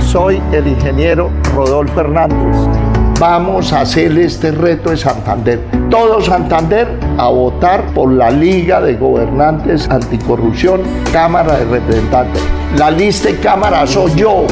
Soy 0.00 0.38
el 0.52 0.66
ingeniero 0.68 1.30
Rodolfo 1.54 2.00
Hernández 2.00 2.92
vamos 3.22 3.72
a 3.72 3.82
hacer 3.82 4.18
este 4.18 4.50
reto 4.50 4.90
de 4.90 4.96
Santander. 4.96 5.60
Todo 5.88 6.20
Santander 6.20 6.88
a 7.18 7.28
votar 7.28 7.86
por 7.94 8.10
la 8.10 8.32
Liga 8.32 8.80
de 8.80 8.94
Gobernantes 8.94 9.88
Anticorrupción, 9.88 10.82
Cámara 11.12 11.58
de 11.58 11.64
Representantes. 11.66 12.42
La 12.76 12.90
lista 12.90 13.28
de 13.28 13.36
Cámara 13.36 13.86
soy 13.86 14.12
yo. 14.16 14.44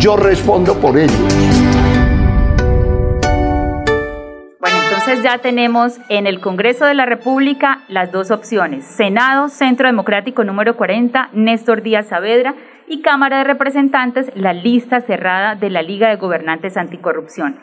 Yo 0.00 0.16
respondo 0.16 0.74
por 0.74 0.98
ellos. 0.98 1.99
Bueno, 4.60 4.76
entonces 4.84 5.22
ya 5.22 5.38
tenemos 5.38 5.98
en 6.10 6.26
el 6.26 6.38
Congreso 6.40 6.84
de 6.84 6.92
la 6.92 7.06
República 7.06 7.80
las 7.88 8.12
dos 8.12 8.30
opciones. 8.30 8.84
Senado, 8.84 9.48
Centro 9.48 9.86
Democrático 9.86 10.44
número 10.44 10.76
40, 10.76 11.30
Néstor 11.32 11.80
Díaz 11.80 12.08
Saavedra 12.08 12.54
y 12.86 13.00
Cámara 13.00 13.38
de 13.38 13.44
Representantes, 13.44 14.30
la 14.34 14.52
lista 14.52 15.00
cerrada 15.00 15.54
de 15.54 15.70
la 15.70 15.80
Liga 15.80 16.10
de 16.10 16.16
Gobernantes 16.16 16.76
Anticorrupción. 16.76 17.56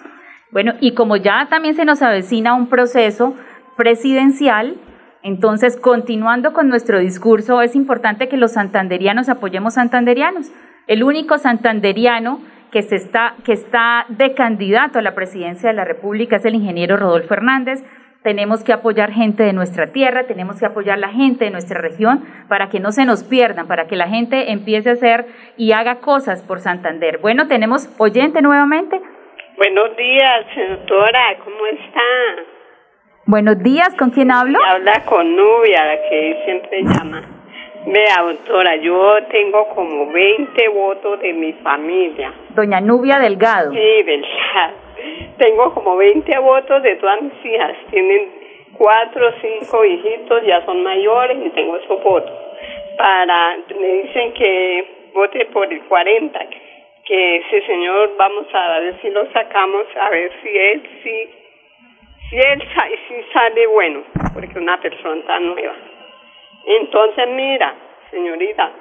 Bueno, 0.50 0.74
y 0.80 0.96
como 0.96 1.18
ya 1.18 1.46
también 1.52 1.76
se 1.76 1.86
nos 1.86 2.02
avecina 2.02 2.56
un 2.56 2.66
proceso 2.66 3.36
presidencial, 3.76 4.78
entonces 5.22 5.78
continuando 5.78 6.52
con 6.52 6.68
nuestro 6.68 6.98
discurso, 6.98 7.62
es 7.62 7.76
importante 7.76 8.28
que 8.28 8.38
los 8.38 8.54
santanderianos 8.54 9.30
apoyemos 9.30 9.76
santanderianos. 9.76 10.48
El 10.88 11.04
único 11.04 11.38
santanderiano 11.38 12.40
que, 12.72 12.82
se 12.82 12.96
está, 12.96 13.36
que 13.46 13.54
está 13.54 14.06
de 14.10 14.34
candidato 14.34 15.00
a 15.00 15.02
la 15.02 15.16
presidencia 15.16 15.70
de 15.70 15.76
la 15.76 15.86
República 15.86 16.38
es 16.38 16.46
el 16.46 16.56
ingeniero 16.56 16.98
Rodolfo 16.98 17.34
Hernández. 17.34 17.84
Tenemos 18.24 18.64
que 18.64 18.74
apoyar 18.74 19.12
gente 19.12 19.44
de 19.44 19.54
nuestra 19.54 19.88
tierra, 19.88 20.26
tenemos 20.26 20.60
que 20.60 20.66
apoyar 20.66 20.98
la 20.98 21.10
gente 21.10 21.46
de 21.46 21.52
nuestra 21.52 21.80
región 21.80 22.26
para 22.50 22.70
que 22.70 22.80
no 22.80 22.92
se 22.92 23.06
nos 23.06 23.24
pierdan, 23.24 23.68
para 23.68 23.88
que 23.88 23.96
la 23.96 24.10
gente 24.10 24.52
empiece 24.52 24.90
a 24.90 24.94
hacer 24.94 25.28
y 25.56 25.72
haga 25.72 26.00
cosas 26.00 26.42
por 26.44 26.60
Santander. 26.60 27.20
Bueno, 27.20 27.48
tenemos 27.48 27.90
oyente 27.98 28.42
nuevamente. 28.42 29.00
Buenos 29.56 29.96
días, 29.96 30.46
doctora, 30.70 31.38
¿cómo 31.44 31.66
está? 31.68 32.02
Buenos 33.26 33.60
días, 33.64 33.96
¿con 33.96 34.10
quién 34.10 34.32
hablo? 34.32 34.60
Habla 34.66 35.04
con 35.06 35.36
Nubia, 35.36 35.86
la 35.86 35.98
que 36.10 36.42
siempre 36.46 36.84
llama. 36.84 37.37
Vea, 37.86 38.22
doctora, 38.22 38.76
yo 38.78 39.18
tengo 39.30 39.70
como 39.70 40.12
20 40.12 40.68
votos 40.70 41.20
de 41.22 41.34
mi 41.34 41.54
familia. 41.54 42.34
Doña 42.50 42.82
Nubia 42.82 43.20
Delgado. 43.20 43.72
Sí, 43.72 44.04
Delgado. 44.04 44.88
Tengo 45.38 45.74
como 45.74 45.96
20 45.96 46.38
votos 46.40 46.84
de 46.84 46.96
todas 46.96 47.22
mis 47.22 47.46
hijas. 47.46 47.78
Tienen 47.92 48.30
cuatro 48.78 49.28
o 49.28 49.32
cinco 49.42 49.86
hijitos, 49.86 50.44
ya 50.46 50.66
son 50.66 50.84
mayores 50.84 51.38
y 51.46 51.50
tengo 51.52 51.78
esos 51.78 52.04
votos. 52.04 52.32
Para, 52.98 53.58
me 53.80 53.88
dicen 53.88 54.34
que 54.34 55.10
vote 55.14 55.46
por 55.46 55.72
el 55.72 55.82
40, 55.84 56.40
que 57.06 57.38
ese 57.38 57.66
señor 57.66 58.12
vamos 58.18 58.48
a 58.54 58.80
ver 58.80 59.00
si 59.02 59.10
lo 59.10 59.32
sacamos, 59.32 59.86
a 60.00 60.10
ver 60.10 60.32
si 60.42 60.50
él 60.50 60.84
sí, 61.04 61.30
si 62.30 62.38
él 62.38 62.62
si 63.08 63.34
sale 63.34 63.68
bueno, 63.68 64.04
porque 64.34 64.60
una 64.60 64.80
persona 64.80 65.24
tan 65.26 65.46
nueva. 65.48 65.76
Entonces, 66.68 67.28
mira, 67.30 67.74
señorita, 68.12 68.72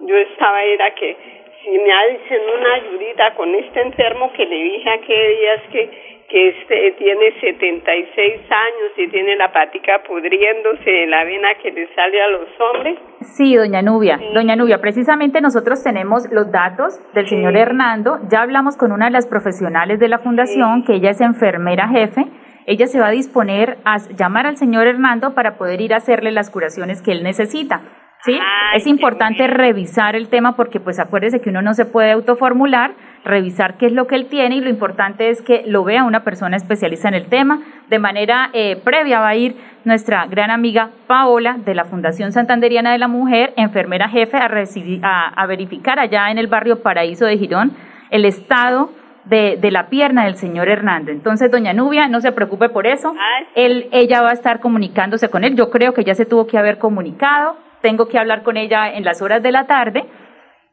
yo 0.00 0.16
estaba 0.16 0.62
era 0.62 0.94
que 0.94 1.16
si 1.62 1.70
me 1.70 1.92
hacen 1.92 2.40
una 2.58 2.74
ayudita 2.74 3.34
con 3.34 3.54
este 3.54 3.80
enfermo 3.80 4.32
que 4.32 4.46
le 4.46 4.56
dije 4.56 4.90
a 4.90 4.98
que 4.98 5.28
días 5.28 5.62
que 5.72 6.10
que 6.30 6.48
este 6.48 6.92
tiene 6.96 7.32
76 7.40 8.40
años 8.50 8.92
y 8.96 9.08
tiene 9.08 9.34
la 9.36 9.52
patica 9.52 10.00
pudriéndose 10.06 11.06
la 11.08 11.24
vena 11.24 11.48
que 11.60 11.72
le 11.72 11.92
sale 11.92 12.22
a 12.22 12.28
los 12.28 12.48
hombres. 12.60 12.98
Sí, 13.20 13.56
doña 13.56 13.82
Nubia. 13.82 14.18
Doña 14.32 14.54
Nubia, 14.54 14.78
precisamente 14.80 15.40
nosotros 15.40 15.82
tenemos 15.82 16.30
los 16.30 16.50
datos 16.52 17.00
del 17.14 17.26
señor 17.26 17.56
Hernando. 17.56 18.18
Ya 18.30 18.42
hablamos 18.42 18.76
con 18.76 18.92
una 18.92 19.06
de 19.06 19.12
las 19.12 19.26
profesionales 19.26 19.98
de 19.98 20.08
la 20.08 20.20
fundación, 20.20 20.84
que 20.84 20.94
ella 20.94 21.10
es 21.10 21.20
enfermera 21.20 21.88
jefe. 21.88 22.24
Ella 22.70 22.86
se 22.86 23.00
va 23.00 23.08
a 23.08 23.10
disponer 23.10 23.78
a 23.84 23.98
llamar 24.16 24.46
al 24.46 24.56
señor 24.56 24.86
Hernando 24.86 25.34
para 25.34 25.56
poder 25.56 25.80
ir 25.80 25.92
a 25.92 25.96
hacerle 25.96 26.30
las 26.30 26.50
curaciones 26.50 27.02
que 27.02 27.10
él 27.10 27.24
necesita. 27.24 27.80
¿sí? 28.24 28.38
es 28.76 28.86
importante 28.86 29.48
revisar 29.48 30.14
el 30.14 30.28
tema 30.28 30.54
porque 30.54 30.78
pues 30.78 31.00
acuérdese 31.00 31.40
que 31.40 31.50
uno 31.50 31.62
no 31.62 31.74
se 31.74 31.84
puede 31.84 32.12
autoformular, 32.12 32.92
revisar 33.24 33.76
qué 33.76 33.86
es 33.86 33.92
lo 33.92 34.06
que 34.06 34.14
él 34.14 34.26
tiene 34.26 34.54
y 34.54 34.60
lo 34.60 34.70
importante 34.70 35.30
es 35.30 35.42
que 35.42 35.64
lo 35.66 35.82
vea 35.82 36.04
una 36.04 36.22
persona 36.22 36.56
especialista 36.56 37.08
en 37.08 37.14
el 37.14 37.26
tema. 37.26 37.60
De 37.88 37.98
manera 37.98 38.50
eh, 38.52 38.80
previa 38.84 39.18
va 39.18 39.30
a 39.30 39.34
ir 39.34 39.56
nuestra 39.84 40.26
gran 40.26 40.52
amiga 40.52 40.90
Paola 41.08 41.56
de 41.64 41.74
la 41.74 41.86
Fundación 41.86 42.30
Santanderiana 42.30 42.92
de 42.92 42.98
la 42.98 43.08
Mujer, 43.08 43.52
enfermera 43.56 44.08
jefe, 44.08 44.36
a, 44.36 44.46
recibir, 44.46 45.00
a, 45.02 45.44
verificar 45.46 45.98
allá 45.98 46.30
en 46.30 46.38
el 46.38 46.46
barrio 46.46 46.84
Paraíso 46.84 47.26
de 47.26 47.36
Girón 47.36 47.72
el 48.10 48.24
estado 48.26 48.92
de, 49.30 49.56
de, 49.56 49.70
la 49.70 49.88
pierna 49.88 50.24
del 50.24 50.34
señor 50.34 50.68
Hernando. 50.68 51.10
Entonces, 51.10 51.50
doña 51.50 51.72
Nubia, 51.72 52.08
no 52.08 52.20
se 52.20 52.32
preocupe 52.32 52.68
por 52.68 52.86
eso. 52.86 53.14
Él, 53.54 53.88
ella 53.92 54.20
va 54.20 54.30
a 54.30 54.34
estar 54.34 54.60
comunicándose 54.60 55.30
con 55.30 55.44
él. 55.44 55.56
Yo 55.56 55.70
creo 55.70 55.94
que 55.94 56.04
ya 56.04 56.14
se 56.14 56.26
tuvo 56.26 56.46
que 56.46 56.58
haber 56.58 56.78
comunicado 56.78 57.56
tengo 57.80 58.08
que 58.08 58.18
hablar 58.18 58.42
con 58.42 58.56
ella 58.56 58.92
en 58.92 59.04
las 59.04 59.22
horas 59.22 59.42
de 59.42 59.52
la 59.52 59.66
tarde 59.66 60.04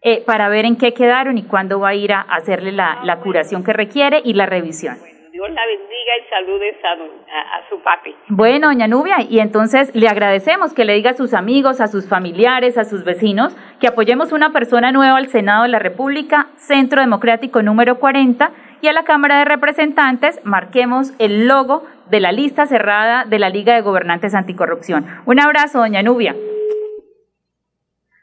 eh, 0.02 0.24
para 0.26 0.50
ver 0.50 0.65
en 0.65 0.78
qué 0.78 0.93
quedaron 0.93 1.38
y 1.38 1.43
cuándo 1.43 1.80
va 1.80 1.89
a 1.89 1.96
ir 1.96 2.13
a 2.13 2.22
hacerle 2.22 2.72
la, 2.72 3.00
la 3.04 3.20
curación 3.20 3.63
que 3.63 3.74
requiere 3.74 4.22
y 4.24 4.34
la 4.34 4.46
revisión. 4.46 4.98
Dios 5.32 5.50
la 5.52 5.65
bendiga 5.65 6.13
y 6.20 6.30
saludes 6.30 6.76
a, 6.84 7.58
a, 7.58 7.70
su 7.70 7.80
papi. 7.82 8.15
Bueno, 8.28 8.67
doña 8.67 8.88
Nubia, 8.88 9.17
y 9.30 9.39
entonces 9.39 9.93
le 9.96 10.08
agradecemos 10.08 10.74
que 10.74 10.84
le 10.84 10.93
diga 10.93 11.12
a 11.12 11.13
sus 11.13 11.34
amigos, 11.36 11.80
a 11.80 11.88
sus 11.88 12.10
familiares, 12.10 12.78
a 12.78 12.86
sus 12.86 13.04
vecinos, 13.04 13.56
que 13.80 13.88
apoyemos 13.88 14.32
una 14.32 14.52
persona 14.52 14.92
nueva 14.92 15.18
al 15.18 15.28
Senado 15.28 15.63
de 15.63 15.70
la 15.70 15.80
República, 15.80 16.48
Centro 16.58 17.02
Democrático 17.02 17.62
número 17.62 18.00
40, 18.00 18.52
y 18.82 18.88
a 18.88 18.94
la 18.94 19.04
Cámara 19.04 19.40
de 19.40 19.46
Representantes 19.46 20.40
marquemos 20.44 21.13
el 21.20 21.48
logo 21.48 21.84
de 22.10 22.20
la 22.20 22.32
lista 22.32 22.66
cerrada 22.66 23.26
de 23.26 23.40
la 23.40 23.50
Liga 23.50 23.76
de 23.76 23.82
Gobernantes 23.82 24.34
Anticorrupción. 24.34 25.06
Un 25.26 25.40
abrazo, 25.40 25.80
doña 25.80 26.04
Nubia. 26.04 26.36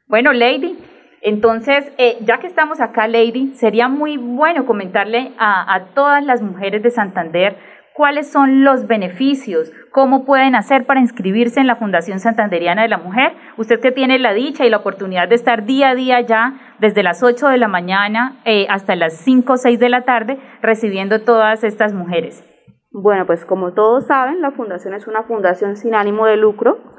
Bueno, 0.07 0.33
Lady, 0.33 0.77
Entonces, 1.27 1.91
eh, 1.97 2.19
ya 2.21 2.37
que 2.39 2.47
estamos 2.47 2.83
acá, 2.83 3.09
Lady, 3.09 3.55
sería 3.55 3.89
muy 3.89 4.19
bueno 4.19 4.67
comentarle 4.67 5.33
a, 5.39 5.75
a 5.75 5.87
todas 5.95 6.23
las 6.23 6.43
mujeres 6.43 6.83
de 6.83 6.91
Santander 6.91 7.57
cuáles 7.95 8.31
son 8.31 8.65
los 8.65 8.87
beneficios, 8.87 9.73
cómo 9.91 10.25
pueden 10.25 10.55
hacer 10.55 10.85
para 10.85 11.01
inscribirse 11.01 11.61
en 11.61 11.67
la 11.67 11.77
Fundación 11.77 12.19
Santanderiana 12.21 12.83
de 12.83 12.89
la 12.89 12.99
Mujer. 12.99 13.33
Usted 13.57 13.81
que 13.81 13.93
tiene 13.93 14.19
la 14.19 14.35
dicha 14.35 14.67
y 14.67 14.71
la 14.71 14.79
oportunidad 14.79 15.29
de 15.29 15.37
estar 15.37 15.65
día 15.65 15.91
a 15.91 15.95
día 15.95 16.21
ya, 16.21 16.75
desde 16.81 17.03
las 17.03 17.23
8 17.23 17.49
de 17.49 17.59
la 17.59 17.69
mañana 17.69 18.41
eh, 18.45 18.67
hasta 18.69 18.97
las 18.97 19.15
5 19.19 19.53
o 19.53 19.57
6 19.57 19.79
de 19.79 19.89
la 19.89 20.03
tarde, 20.03 20.39
recibiendo 20.61 21.23
todas 21.23 21.65
estas 21.65 21.95
mujeres. 21.95 22.45
Bueno, 22.91 23.27
pues 23.27 23.45
como 23.45 23.73
todos 23.73 24.07
saben, 24.07 24.43
la 24.43 24.51
Fundación 24.51 24.95
es 24.95 25.07
una 25.07 25.23
fundación 25.23 25.77
sin 25.77 25.95
ánimo 25.95 26.27
de 26.27 26.37
lucro 26.37 26.95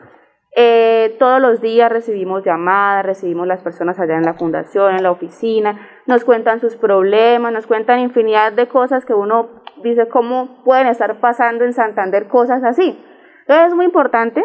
eh, 0.57 1.17
todos 1.19 1.41
los 1.41 1.59
días 1.59 1.91
recibimos 1.91 2.45
llamadas, 2.45 3.05
recibimos 3.05 3.45
las 3.45 3.61
personas 3.61 3.99
allá 3.99 4.15
en 4.15 4.23
la 4.23 4.35
fundación, 4.35 4.95
en 4.95 5.03
la 5.03 5.11
oficina, 5.11 5.85
nos 6.07 6.23
cuentan 6.23 6.61
sus 6.61 6.77
problemas, 6.77 7.51
nos 7.51 7.67
cuentan 7.67 7.99
infinidad 7.99 8.53
de 8.53 8.69
cosas 8.69 9.03
que 9.03 9.13
uno 9.13 9.49
dice 9.89 10.07
cómo 10.07 10.63
pueden 10.63 10.87
estar 10.87 11.19
pasando 11.19 11.63
en 11.63 11.73
Santander 11.73 12.27
cosas 12.27 12.63
así. 12.63 12.99
Entonces 13.41 13.67
es 13.67 13.75
muy 13.75 13.85
importante 13.85 14.43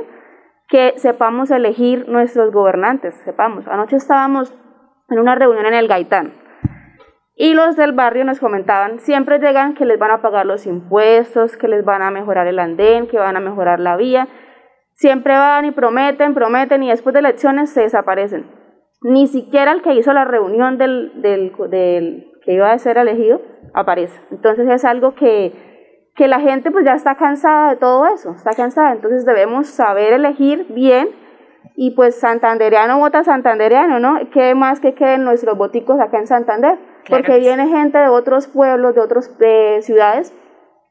que 0.68 0.94
sepamos 0.96 1.50
elegir 1.50 2.08
nuestros 2.08 2.52
gobernantes, 2.52 3.14
sepamos. 3.24 3.66
Anoche 3.66 3.96
estábamos 3.96 4.54
en 5.08 5.18
una 5.18 5.34
reunión 5.34 5.66
en 5.66 5.74
el 5.74 5.88
Gaitán 5.88 6.34
y 7.34 7.54
los 7.54 7.76
del 7.76 7.92
barrio 7.92 8.24
nos 8.24 8.38
comentaban, 8.38 9.00
siempre 9.00 9.38
llegan 9.38 9.74
que 9.74 9.86
les 9.86 9.98
van 9.98 10.10
a 10.10 10.22
pagar 10.22 10.46
los 10.46 10.66
impuestos, 10.66 11.56
que 11.56 11.68
les 11.68 11.84
van 11.84 12.02
a 12.02 12.10
mejorar 12.10 12.46
el 12.46 12.58
andén, 12.58 13.08
que 13.08 13.18
van 13.18 13.36
a 13.36 13.40
mejorar 13.40 13.80
la 13.80 13.96
vía 13.96 14.28
Siempre 15.00 15.32
van 15.32 15.64
y 15.64 15.70
prometen, 15.70 16.34
prometen 16.34 16.82
y 16.82 16.90
después 16.90 17.14
de 17.14 17.20
elecciones 17.20 17.70
se 17.70 17.80
desaparecen. 17.80 18.44
Ni 19.00 19.28
siquiera 19.28 19.72
el 19.72 19.80
que 19.80 19.94
hizo 19.94 20.12
la 20.12 20.26
reunión 20.26 20.76
del, 20.76 21.22
del, 21.22 22.29
que 22.44 22.52
iba 22.52 22.70
a 22.70 22.78
ser 22.78 22.98
elegido 22.98 23.40
aparece. 23.74 24.20
Entonces 24.30 24.68
es 24.68 24.84
algo 24.84 25.14
que, 25.14 25.52
que 26.14 26.28
la 26.28 26.40
gente 26.40 26.70
pues 26.70 26.84
ya 26.84 26.94
está 26.94 27.16
cansada 27.16 27.70
de 27.70 27.76
todo 27.76 28.06
eso, 28.06 28.32
está 28.32 28.52
cansada. 28.54 28.92
Entonces 28.92 29.24
debemos 29.24 29.68
saber 29.68 30.12
elegir 30.12 30.66
bien 30.70 31.08
y 31.76 31.92
pues 31.92 32.18
santandereano 32.18 32.98
vota 32.98 33.24
santandereano, 33.24 34.00
¿no? 34.00 34.18
¿Qué 34.32 34.54
más 34.54 34.80
que 34.80 34.94
queden 34.94 35.24
nuestros 35.24 35.56
boticos 35.56 36.00
acá 36.00 36.18
en 36.18 36.26
Santander? 36.26 36.78
Porque 37.08 37.38
viene 37.38 37.68
gente 37.68 37.98
de 37.98 38.08
otros 38.08 38.48
pueblos, 38.48 38.94
de 38.94 39.00
otras 39.00 39.34
ciudades, 39.80 40.34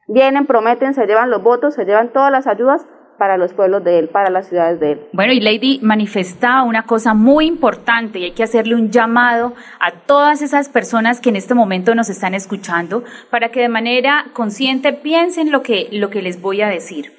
vienen, 0.08 0.46
prometen, 0.46 0.94
se 0.94 1.06
llevan 1.06 1.30
los 1.30 1.42
votos, 1.42 1.74
se 1.74 1.84
llevan 1.84 2.08
todas 2.08 2.32
las 2.32 2.46
ayudas, 2.46 2.86
para 3.20 3.36
los 3.36 3.52
pueblos 3.52 3.84
de 3.84 3.98
él, 3.98 4.08
para 4.08 4.30
las 4.30 4.48
ciudades 4.48 4.80
de 4.80 4.92
él. 4.92 5.00
Bueno, 5.12 5.34
y 5.34 5.40
Lady 5.40 5.78
manifestaba 5.82 6.62
una 6.62 6.84
cosa 6.86 7.12
muy 7.12 7.44
importante 7.44 8.18
y 8.18 8.24
hay 8.24 8.30
que 8.30 8.42
hacerle 8.42 8.74
un 8.74 8.90
llamado 8.90 9.52
a 9.78 9.90
todas 10.06 10.40
esas 10.40 10.70
personas 10.70 11.20
que 11.20 11.28
en 11.28 11.36
este 11.36 11.52
momento 11.52 11.94
nos 11.94 12.08
están 12.08 12.32
escuchando 12.32 13.04
para 13.28 13.50
que 13.50 13.60
de 13.60 13.68
manera 13.68 14.28
consciente 14.32 14.94
piensen 14.94 15.52
lo 15.52 15.60
que, 15.60 15.88
lo 15.92 16.08
que 16.08 16.22
les 16.22 16.40
voy 16.40 16.62
a 16.62 16.68
decir. 16.68 17.12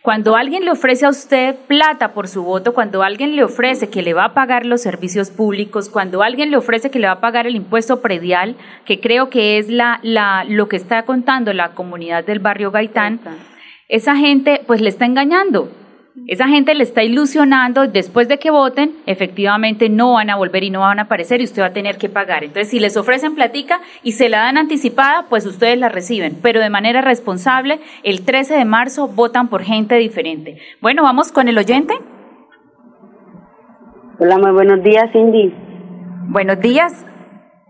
Cuando 0.00 0.36
alguien 0.36 0.64
le 0.64 0.70
ofrece 0.70 1.04
a 1.04 1.10
usted 1.10 1.54
plata 1.68 2.14
por 2.14 2.28
su 2.28 2.42
voto, 2.44 2.72
cuando 2.72 3.02
alguien 3.02 3.36
le 3.36 3.44
ofrece 3.44 3.90
que 3.90 4.00
le 4.00 4.14
va 4.14 4.24
a 4.24 4.34
pagar 4.34 4.64
los 4.64 4.80
servicios 4.80 5.30
públicos, 5.30 5.90
cuando 5.90 6.22
alguien 6.22 6.50
le 6.50 6.56
ofrece 6.56 6.90
que 6.90 6.98
le 6.98 7.08
va 7.08 7.12
a 7.12 7.20
pagar 7.20 7.46
el 7.46 7.56
impuesto 7.56 8.00
predial, 8.00 8.56
que 8.86 9.00
creo 9.00 9.28
que 9.28 9.58
es 9.58 9.68
la, 9.68 10.00
la, 10.02 10.44
lo 10.48 10.66
que 10.66 10.76
está 10.76 11.02
contando 11.02 11.52
la 11.52 11.74
comunidad 11.74 12.24
del 12.24 12.38
barrio 12.38 12.70
Gaitán, 12.70 13.20
esa 13.92 14.16
gente 14.16 14.62
pues 14.66 14.80
le 14.80 14.88
está 14.88 15.04
engañando. 15.04 15.68
Esa 16.26 16.48
gente 16.48 16.74
le 16.74 16.82
está 16.82 17.02
ilusionando, 17.02 17.86
después 17.86 18.26
de 18.26 18.38
que 18.38 18.50
voten, 18.50 18.94
efectivamente 19.06 19.90
no 19.90 20.14
van 20.14 20.30
a 20.30 20.36
volver 20.36 20.64
y 20.64 20.70
no 20.70 20.80
van 20.80 20.98
a 20.98 21.02
aparecer 21.02 21.42
y 21.42 21.44
usted 21.44 21.60
va 21.60 21.66
a 21.66 21.72
tener 21.74 21.98
que 21.98 22.08
pagar. 22.08 22.42
Entonces, 22.42 22.68
si 22.68 22.80
les 22.80 22.96
ofrecen 22.96 23.34
platica 23.34 23.80
y 24.02 24.12
se 24.12 24.30
la 24.30 24.38
dan 24.38 24.56
anticipada, 24.56 25.26
pues 25.28 25.44
ustedes 25.44 25.78
la 25.78 25.90
reciben, 25.90 26.38
pero 26.42 26.60
de 26.60 26.70
manera 26.70 27.02
responsable, 27.02 27.80
el 28.02 28.24
13 28.24 28.54
de 28.54 28.64
marzo 28.64 29.08
votan 29.08 29.48
por 29.48 29.62
gente 29.62 29.96
diferente. 29.96 30.56
Bueno, 30.80 31.02
vamos 31.02 31.30
con 31.30 31.48
el 31.48 31.58
oyente. 31.58 31.92
Hola, 34.18 34.38
muy 34.38 34.52
buenos 34.52 34.82
días, 34.82 35.10
Cindy. 35.12 35.54
Buenos 36.28 36.60
días. 36.60 37.06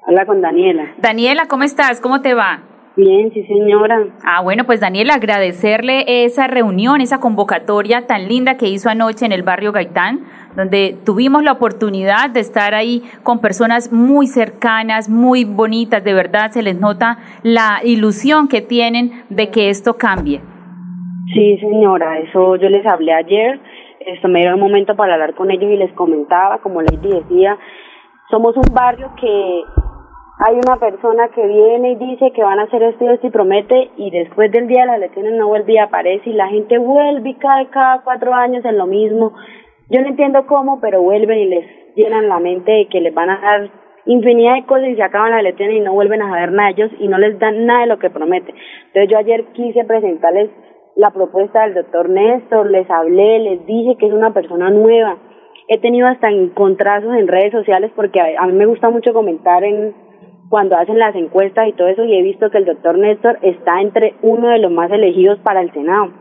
Hola 0.06 0.24
con 0.24 0.40
Daniela. 0.40 0.94
Daniela, 0.98 1.46
¿cómo 1.48 1.64
estás? 1.64 2.00
¿Cómo 2.00 2.20
te 2.20 2.35
va? 2.35 2.71
Bien, 2.94 3.33
sí, 3.33 3.42
señora. 3.44 4.05
Ah, 4.22 4.42
bueno, 4.42 4.64
pues 4.64 4.81
Daniel, 4.81 5.11
agradecerle 5.11 6.24
esa 6.24 6.46
reunión, 6.46 7.00
esa 7.00 7.20
convocatoria 7.20 8.07
tan 8.07 8.28
linda 8.28 8.59
que 8.59 8.68
hizo 8.68 8.90
anoche 8.90 9.24
en 9.24 9.33
el 9.33 9.42
barrio 9.42 9.72
Gaitán, 9.72 10.20
donde 10.57 10.96
tuvimos 11.07 11.42
la 11.42 11.52
oportunidad 11.52 12.28
de 12.28 12.40
estar 12.40 12.74
ahí 12.74 13.02
con 13.22 13.40
personas 13.40 13.90
muy 13.92 14.26
cercanas, 14.26 15.09
muy 15.09 15.44
bonitas, 15.44 16.05
de 16.05 16.12
verdad 16.12 16.50
se 16.50 16.62
les 16.62 16.78
nota 16.78 17.16
la 17.42 17.81
ilusión 17.83 18.46
que 18.48 18.61
tienen 18.61 19.24
de 19.31 19.48
que 19.48 19.70
esto 19.70 19.94
cambie. 19.96 20.42
Sí, 21.33 21.57
señora, 21.61 22.18
eso 22.18 22.57
yo 22.57 22.68
les 22.68 22.87
hablé 22.87 23.14
ayer, 23.14 23.59
esto 24.00 24.28
me 24.28 24.40
dio 24.40 24.52
un 24.52 24.61
momento 24.61 24.94
para 24.96 25.14
hablar 25.14 25.35
con 25.35 25.50
ellos 25.50 25.70
y 25.70 25.76
les 25.76 25.92
comentaba, 25.94 26.59
como 26.59 26.83
les 26.83 27.00
decía, 27.00 27.57
somos 28.31 28.55
un 28.57 28.74
barrio 28.74 29.11
que 29.18 29.62
hay 30.44 30.57
una 30.57 30.76
persona 30.76 31.28
que 31.28 31.46
viene 31.46 31.92
y 31.92 31.94
dice 31.94 32.33
que 32.33 32.42
van 32.42 32.59
a 32.59 32.64
hacer 32.64 32.83
esto 32.83 33.05
y 33.05 33.09
esto 33.09 33.28
y 33.28 33.31
promete 33.31 33.90
y 33.96 34.11
después 34.11 34.50
del 34.50 34.66
día 34.66 34.81
de 34.81 34.87
las 34.87 34.96
elecciones 34.96 35.35
no 35.35 35.46
vuelve 35.46 35.74
y 35.74 35.78
aparece 35.78 36.31
y 36.31 36.33
la 36.33 36.48
gente 36.48 36.78
vuelve 36.78 37.31
y 37.31 37.35
cae 37.35 37.68
cada 37.68 38.02
cuatro 38.02 38.35
años 38.35 38.64
en 38.64 38.76
lo 38.76 38.87
mismo. 38.87 39.33
Yo 39.88 40.00
no 40.00 40.09
entiendo 40.09 40.44
cómo, 40.46 40.81
pero 40.81 41.00
vuelven 41.00 41.38
y 41.38 41.46
les 41.46 41.94
llenan 41.94 42.28
la 42.28 42.40
mente 42.40 42.72
de 42.72 42.88
que 42.88 43.00
les 43.00 43.14
van 43.14 43.31
a 43.31 43.40
dar 43.40 43.70
infinidad 44.07 44.55
de 44.55 44.66
cosas 44.66 44.88
y 44.88 44.96
se 44.96 45.02
acaban 45.02 45.31
las 45.31 45.40
elecciones 45.40 45.76
y 45.76 45.81
no 45.81 45.92
vuelven 45.92 46.22
a 46.22 46.28
saber 46.28 46.50
nada 46.50 46.70
de 46.70 46.74
ellos 46.74 46.90
y 46.98 47.07
no 47.07 47.18
les 47.18 47.38
dan 47.38 47.64
nada 47.64 47.83
de 47.83 47.87
lo 47.87 47.98
que 48.00 48.11
promete. 48.11 48.52
Entonces 48.87 49.11
yo 49.11 49.18
ayer 49.18 49.44
quise 49.52 49.85
presentarles 49.85 50.50
la 50.96 51.11
propuesta 51.12 51.62
del 51.62 51.74
doctor 51.74 52.09
Néstor, 52.09 52.68
les 52.68 52.90
hablé, 52.90 53.38
les 53.38 53.64
dije 53.64 53.96
que 53.96 54.07
es 54.07 54.12
una 54.12 54.35
persona 54.35 54.70
nueva. 54.70 55.18
He 55.68 55.78
tenido 55.78 56.09
hasta 56.09 56.31
encontrazos 56.31 57.14
en 57.14 57.28
redes 57.28 57.52
sociales 57.52 57.92
porque 57.94 58.20
a 58.20 58.46
mí 58.46 58.52
me 58.55 58.66
gusta 58.66 58.90
mucho 58.90 59.12
comentar 59.14 59.62
en 59.62 59.94
cuando 60.53 60.77
hacen 60.77 60.99
las 60.99 61.17
encuestas 61.17 61.67
y 61.67 61.73
todo 61.73 61.88
eso 61.88 62.05
y 62.05 62.15
he 62.15 62.21
visto 62.21 62.51
que 62.51 62.59
el 62.59 62.67
doctor 62.67 62.99
Néstor 62.99 63.38
está 63.41 63.81
entre 63.81 64.17
uno 64.21 64.51
de 64.51 64.59
los 64.59 64.71
más 64.71 64.93
elegidos 64.93 65.38
para 65.38 65.62
el 65.62 65.73
Senado. 65.73 66.12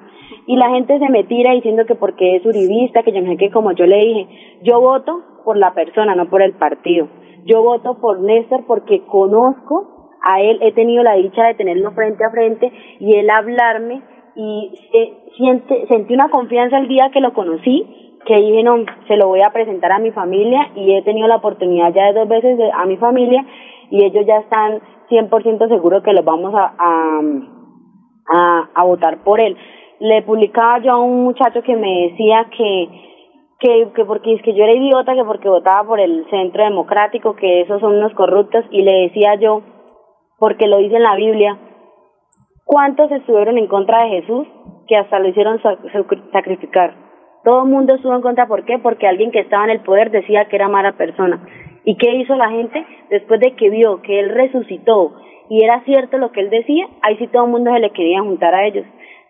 Y 0.47 0.55
la 0.55 0.69
gente 0.69 0.97
se 0.99 1.09
me 1.09 1.25
tira 1.25 1.51
diciendo 1.51 1.85
que 1.85 1.95
porque 1.95 2.37
es 2.37 2.45
uribista, 2.45 3.03
que 3.03 3.11
yo 3.11 3.19
no 3.19 3.29
sé 3.29 3.35
qué, 3.35 3.51
como 3.51 3.73
yo 3.73 3.85
le 3.85 3.97
dije, 3.97 4.27
yo 4.63 4.79
voto 4.79 5.21
por 5.43 5.57
la 5.57 5.73
persona, 5.73 6.15
no 6.15 6.29
por 6.29 6.41
el 6.41 6.53
partido. 6.53 7.09
Yo 7.43 7.61
voto 7.61 7.99
por 7.99 8.21
Néstor 8.21 8.63
porque 8.67 9.01
conozco 9.01 10.11
a 10.21 10.39
él, 10.39 10.59
he 10.61 10.71
tenido 10.71 11.03
la 11.03 11.15
dicha 11.15 11.47
de 11.47 11.55
tenerlo 11.55 11.91
frente 11.91 12.23
a 12.23 12.31
frente 12.31 12.71
y 13.01 13.13
él 13.15 13.29
hablarme 13.29 14.01
y 14.37 14.71
eh, 14.93 15.13
siente, 15.35 15.87
sentí 15.89 16.13
una 16.13 16.29
confianza 16.29 16.77
el 16.77 16.87
día 16.87 17.11
que 17.11 17.19
lo 17.19 17.33
conocí 17.33 18.01
que 18.25 18.35
dije, 18.37 18.63
no, 18.63 18.77
se 19.07 19.17
lo 19.17 19.27
voy 19.27 19.41
a 19.41 19.51
presentar 19.51 19.91
a 19.91 19.99
mi 19.99 20.11
familia 20.11 20.69
y 20.75 20.93
he 20.93 21.01
tenido 21.01 21.27
la 21.27 21.37
oportunidad 21.37 21.93
ya 21.93 22.05
de 22.07 22.13
dos 22.13 22.27
veces 22.27 22.57
de, 22.57 22.71
a 22.71 22.85
mi 22.85 22.97
familia 22.97 23.45
y 23.91 24.03
ellos 24.05 24.25
ya 24.25 24.37
están 24.37 24.81
100% 25.09 25.67
seguros 25.67 26.01
que 26.01 26.13
los 26.13 26.25
vamos 26.25 26.55
a, 26.55 26.73
a, 28.27 28.69
a, 28.73 28.83
votar 28.83 29.21
por 29.23 29.41
él. 29.41 29.55
Le 29.99 30.23
publicaba 30.23 30.79
yo 30.79 30.93
a 30.93 30.99
un 30.99 31.25
muchacho 31.25 31.61
que 31.61 31.75
me 31.75 32.09
decía 32.09 32.47
que, 32.55 32.89
que, 33.59 33.91
que 33.93 34.05
porque 34.05 34.33
es 34.33 34.41
que 34.41 34.53
yo 34.53 34.63
era 34.63 34.73
idiota, 34.73 35.13
que 35.13 35.25
porque 35.25 35.49
votaba 35.49 35.83
por 35.83 35.99
el 35.99 36.25
Centro 36.29 36.63
Democrático, 36.63 37.35
que 37.35 37.61
esos 37.61 37.81
son 37.81 37.97
unos 37.97 38.13
corruptos, 38.13 38.63
y 38.71 38.81
le 38.81 38.93
decía 39.01 39.35
yo, 39.35 39.61
porque 40.39 40.67
lo 40.67 40.77
dice 40.77 40.95
en 40.95 41.03
la 41.03 41.15
Biblia, 41.15 41.59
¿cuántos 42.63 43.11
estuvieron 43.11 43.57
en 43.57 43.67
contra 43.67 44.05
de 44.05 44.21
Jesús 44.21 44.47
que 44.87 44.95
hasta 44.95 45.19
lo 45.19 45.27
hicieron 45.27 45.61
sacrificar? 46.31 46.95
Todo 47.43 47.63
el 47.63 47.69
mundo 47.69 47.95
estuvo 47.95 48.15
en 48.15 48.21
contra, 48.21 48.47
¿por 48.47 48.63
qué? 48.65 48.79
Porque 48.79 49.07
alguien 49.07 49.31
que 49.31 49.39
estaba 49.39 49.65
en 49.65 49.71
el 49.71 49.81
poder 49.81 50.11
decía 50.11 50.45
que 50.45 50.55
era 50.55 50.69
mala 50.69 50.93
persona. 50.93 51.45
¿Y 51.83 51.97
qué 51.97 52.15
hizo 52.15 52.35
la 52.35 52.49
gente? 52.49 52.85
Después 53.09 53.39
de 53.39 53.55
que 53.55 53.69
vio 53.69 54.01
que 54.01 54.19
él 54.19 54.29
resucitó 54.29 55.15
y 55.49 55.63
era 55.63 55.83
cierto 55.83 56.17
lo 56.17 56.31
que 56.31 56.41
él 56.41 56.49
decía, 56.49 56.87
ahí 57.01 57.17
sí 57.17 57.27
todo 57.27 57.45
el 57.45 57.51
mundo 57.51 57.73
se 57.73 57.79
le 57.79 57.91
quería 57.91 58.21
juntar 58.21 58.53
a 58.53 58.65
ellos. 58.65 58.85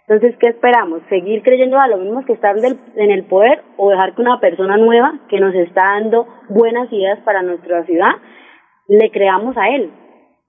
Entonces, 0.07 0.37
¿qué 0.39 0.49
esperamos? 0.49 1.01
¿Seguir 1.09 1.41
creyendo 1.41 1.79
a 1.79 1.87
los 1.87 2.01
mismos 2.01 2.25
que 2.25 2.33
están 2.33 2.57
en 2.95 3.11
el 3.11 3.23
poder 3.23 3.63
o 3.77 3.89
dejar 3.89 4.13
que 4.13 4.21
una 4.21 4.39
persona 4.39 4.75
nueva 4.75 5.19
que 5.29 5.39
nos 5.39 5.55
está 5.55 5.83
dando 5.93 6.27
buenas 6.49 6.91
ideas 6.91 7.19
para 7.19 7.41
nuestra 7.41 7.85
ciudad, 7.85 8.11
le 8.87 9.09
creamos 9.09 9.55
a 9.57 9.69
él? 9.69 9.89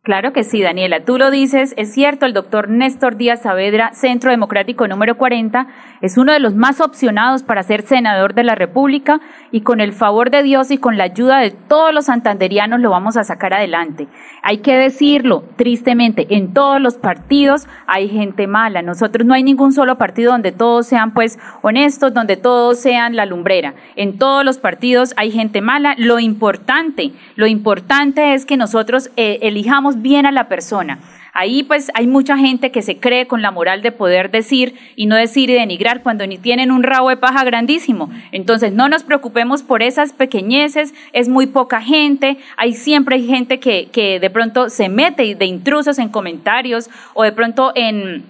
Claro 0.05 0.33
que 0.33 0.43
sí, 0.43 0.61
Daniela. 0.61 1.05
Tú 1.05 1.17
lo 1.17 1.31
dices, 1.31 1.75
es 1.77 1.93
cierto, 1.93 2.27
el 2.27 2.33
doctor 2.33 2.69
Néstor 2.69 3.17
Díaz 3.17 3.43
Saavedra, 3.43 3.93
Centro 3.93 4.33
Democrático 4.33 4.89
número 4.89 5.17
40, 5.17 5.69
es 6.01 6.19
uno 6.19 6.33
de 6.33 6.41
los 6.41 6.57
más 6.57 6.81
opcionados 6.81 7.45
para 7.45 7.63
ser 7.63 7.83
senador 7.83 8.35
de 8.35 8.43
la 8.43 8.57
República 8.57 9.21
y 9.53 9.61
con 9.61 9.79
el 9.81 9.93
favor 9.93 10.31
de 10.31 10.43
Dios 10.43 10.73
y 10.73 10.79
con 10.79 10.99
la 10.99 11.05
ayuda 11.05 11.39
de 11.39 11.53
todos 11.53 11.95
los 11.95 12.07
santanderianos 12.07 12.81
lo 12.81 12.91
vamos 12.91 13.17
a 13.17 13.23
sacar 13.23 13.55
adelante. 13.55 14.09
Hay 14.43 14.59
que 14.59 14.75
decirlo, 14.75 15.45
tristemente, 15.55 16.27
en 16.35 16.53
todos 16.53 16.81
los 16.81 16.97
partidos 16.97 17.69
hay 17.87 18.09
gente 18.09 18.49
mala. 18.49 18.83
Nosotros 18.83 19.25
no 19.25 19.35
hay 19.35 19.45
ningún 19.45 19.73
solo 19.73 19.99
partido 19.99 20.33
donde 20.33 20.51
todos 20.51 20.89
sean 20.89 21.15
pues 21.15 21.39
honestos, 21.63 22.13
donde 22.13 22.37
todos 22.37 22.81
sean 22.81 23.15
la 23.15 23.25
lumbrera. 23.25 23.75
En 23.95 24.19
todos 24.19 24.45
los 24.45 24.59
partidos 24.59 25.15
hay 25.17 25.31
gente 25.31 25.61
mala. 25.61 25.95
Lo 25.97 26.19
importante, 26.19 27.13
lo 27.37 27.47
importante 27.47 28.35
es 28.35 28.47
que 28.47 28.57
nosotros 28.57 29.09
eh, 29.17 29.39
elijamos 29.43 29.92
bien 30.01 30.25
a 30.25 30.33
la 30.33 30.49
persona. 30.49 30.99
Ahí 31.35 31.63
pues 31.63 31.91
hay 31.95 32.07
mucha 32.07 32.37
gente 32.37 32.71
que 32.71 32.83
se 32.83 32.99
cree 32.99 33.27
con 33.27 33.41
la 33.41 33.51
moral 33.51 33.81
de 33.81 33.91
poder 33.91 34.31
decir 34.31 34.75
y 34.97 35.07
no 35.07 35.17
decir 35.17 35.49
y 35.49 35.55
denigrar 35.55 36.03
cuando 36.03 36.27
ni 36.27 36.37
tienen 36.37 36.71
un 36.71 36.83
rabo 36.83 37.09
de 37.09 37.17
paja 37.17 37.43
grandísimo. 37.45 38.11
Entonces 38.33 38.73
no 38.73 38.89
nos 38.89 39.03
preocupemos 39.03 39.63
por 39.63 39.83
esas 39.83 40.13
pequeñeces, 40.13 40.93
es 41.15 41.29
muy 41.29 41.47
poca 41.47 41.81
gente, 41.81 42.37
hay 42.59 42.75
siempre 42.75 43.17
hay 43.17 43.27
gente 43.27 43.61
que, 43.61 43.89
que 43.91 44.21
de 44.21 44.31
pronto 44.31 44.69
se 44.69 44.91
mete 44.91 45.35
de 45.35 45.47
intrusos 45.47 45.99
en 45.99 46.11
comentarios 46.11 46.91
o 47.15 47.23
de 47.23 47.33
pronto 47.33 47.73
en 47.75 48.25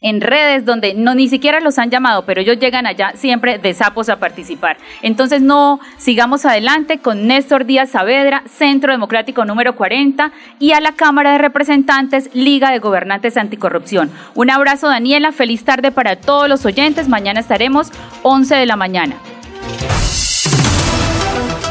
en 0.00 0.20
redes 0.20 0.64
donde 0.64 0.94
no 0.94 1.14
ni 1.14 1.28
siquiera 1.28 1.60
los 1.60 1.78
han 1.78 1.90
llamado, 1.90 2.24
pero 2.24 2.40
ellos 2.40 2.58
llegan 2.58 2.86
allá 2.86 3.12
siempre 3.14 3.58
de 3.58 3.74
sapos 3.74 4.08
a 4.08 4.18
participar. 4.18 4.76
Entonces 5.02 5.42
no 5.42 5.80
sigamos 5.96 6.44
adelante 6.44 6.98
con 6.98 7.26
Néstor 7.26 7.64
Díaz 7.64 7.90
Saavedra, 7.90 8.42
Centro 8.46 8.92
Democrático 8.92 9.44
número 9.44 9.74
40 9.74 10.32
y 10.58 10.72
a 10.72 10.80
la 10.80 10.92
Cámara 10.92 11.32
de 11.32 11.38
Representantes, 11.38 12.30
Liga 12.32 12.70
de 12.70 12.78
Gobernantes 12.78 13.36
Anticorrupción. 13.36 14.10
Un 14.34 14.50
abrazo 14.50 14.88
Daniela, 14.88 15.32
feliz 15.32 15.64
tarde 15.64 15.90
para 15.90 16.16
todos 16.16 16.48
los 16.48 16.64
oyentes. 16.64 17.08
Mañana 17.08 17.40
estaremos 17.40 17.90
11 18.22 18.54
de 18.54 18.66
la 18.66 18.76
mañana. 18.76 19.16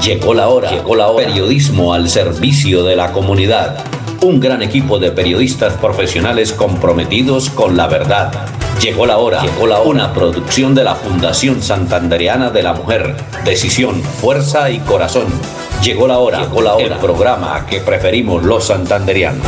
Llegó 0.04 0.34
la 0.34 0.48
hora, 0.48 0.70
llegó 0.70 0.96
la 0.96 1.08
hora. 1.08 1.26
Periodismo 1.26 1.94
al 1.94 2.08
servicio 2.08 2.84
de 2.84 2.96
la 2.96 3.12
comunidad 3.12 3.84
un 4.22 4.40
gran 4.40 4.62
equipo 4.62 5.00
de 5.00 5.12
periodistas 5.12 5.74
profesionales 5.74 6.52
comprometidos 6.52 7.50
con 7.50 7.78
la 7.78 7.88
verdad. 7.88 8.32
Llegó 8.82 9.06
la 9.06 9.18
hora, 9.18 9.42
llegó 9.42 9.68
la 9.68 9.80
hora, 9.80 9.90
una 9.90 10.14
producción 10.14 10.76
de 10.76 10.84
la 10.84 10.96
Fundación 10.96 11.62
Santandereana 11.62 12.50
de 12.50 12.64
la 12.64 12.74
Mujer. 12.74 13.16
Decisión, 13.44 14.02
fuerza 14.02 14.70
y 14.70 14.80
corazón. 14.80 15.28
Llegó 15.84 16.08
la 16.08 16.20
hora, 16.20 16.42
llegó 16.42 16.62
la 16.62 16.76
hora, 16.76 16.96
el 16.96 17.02
programa 17.02 17.66
que 17.66 17.80
preferimos 17.80 18.44
los 18.44 18.66
santanderianos. 18.66 19.46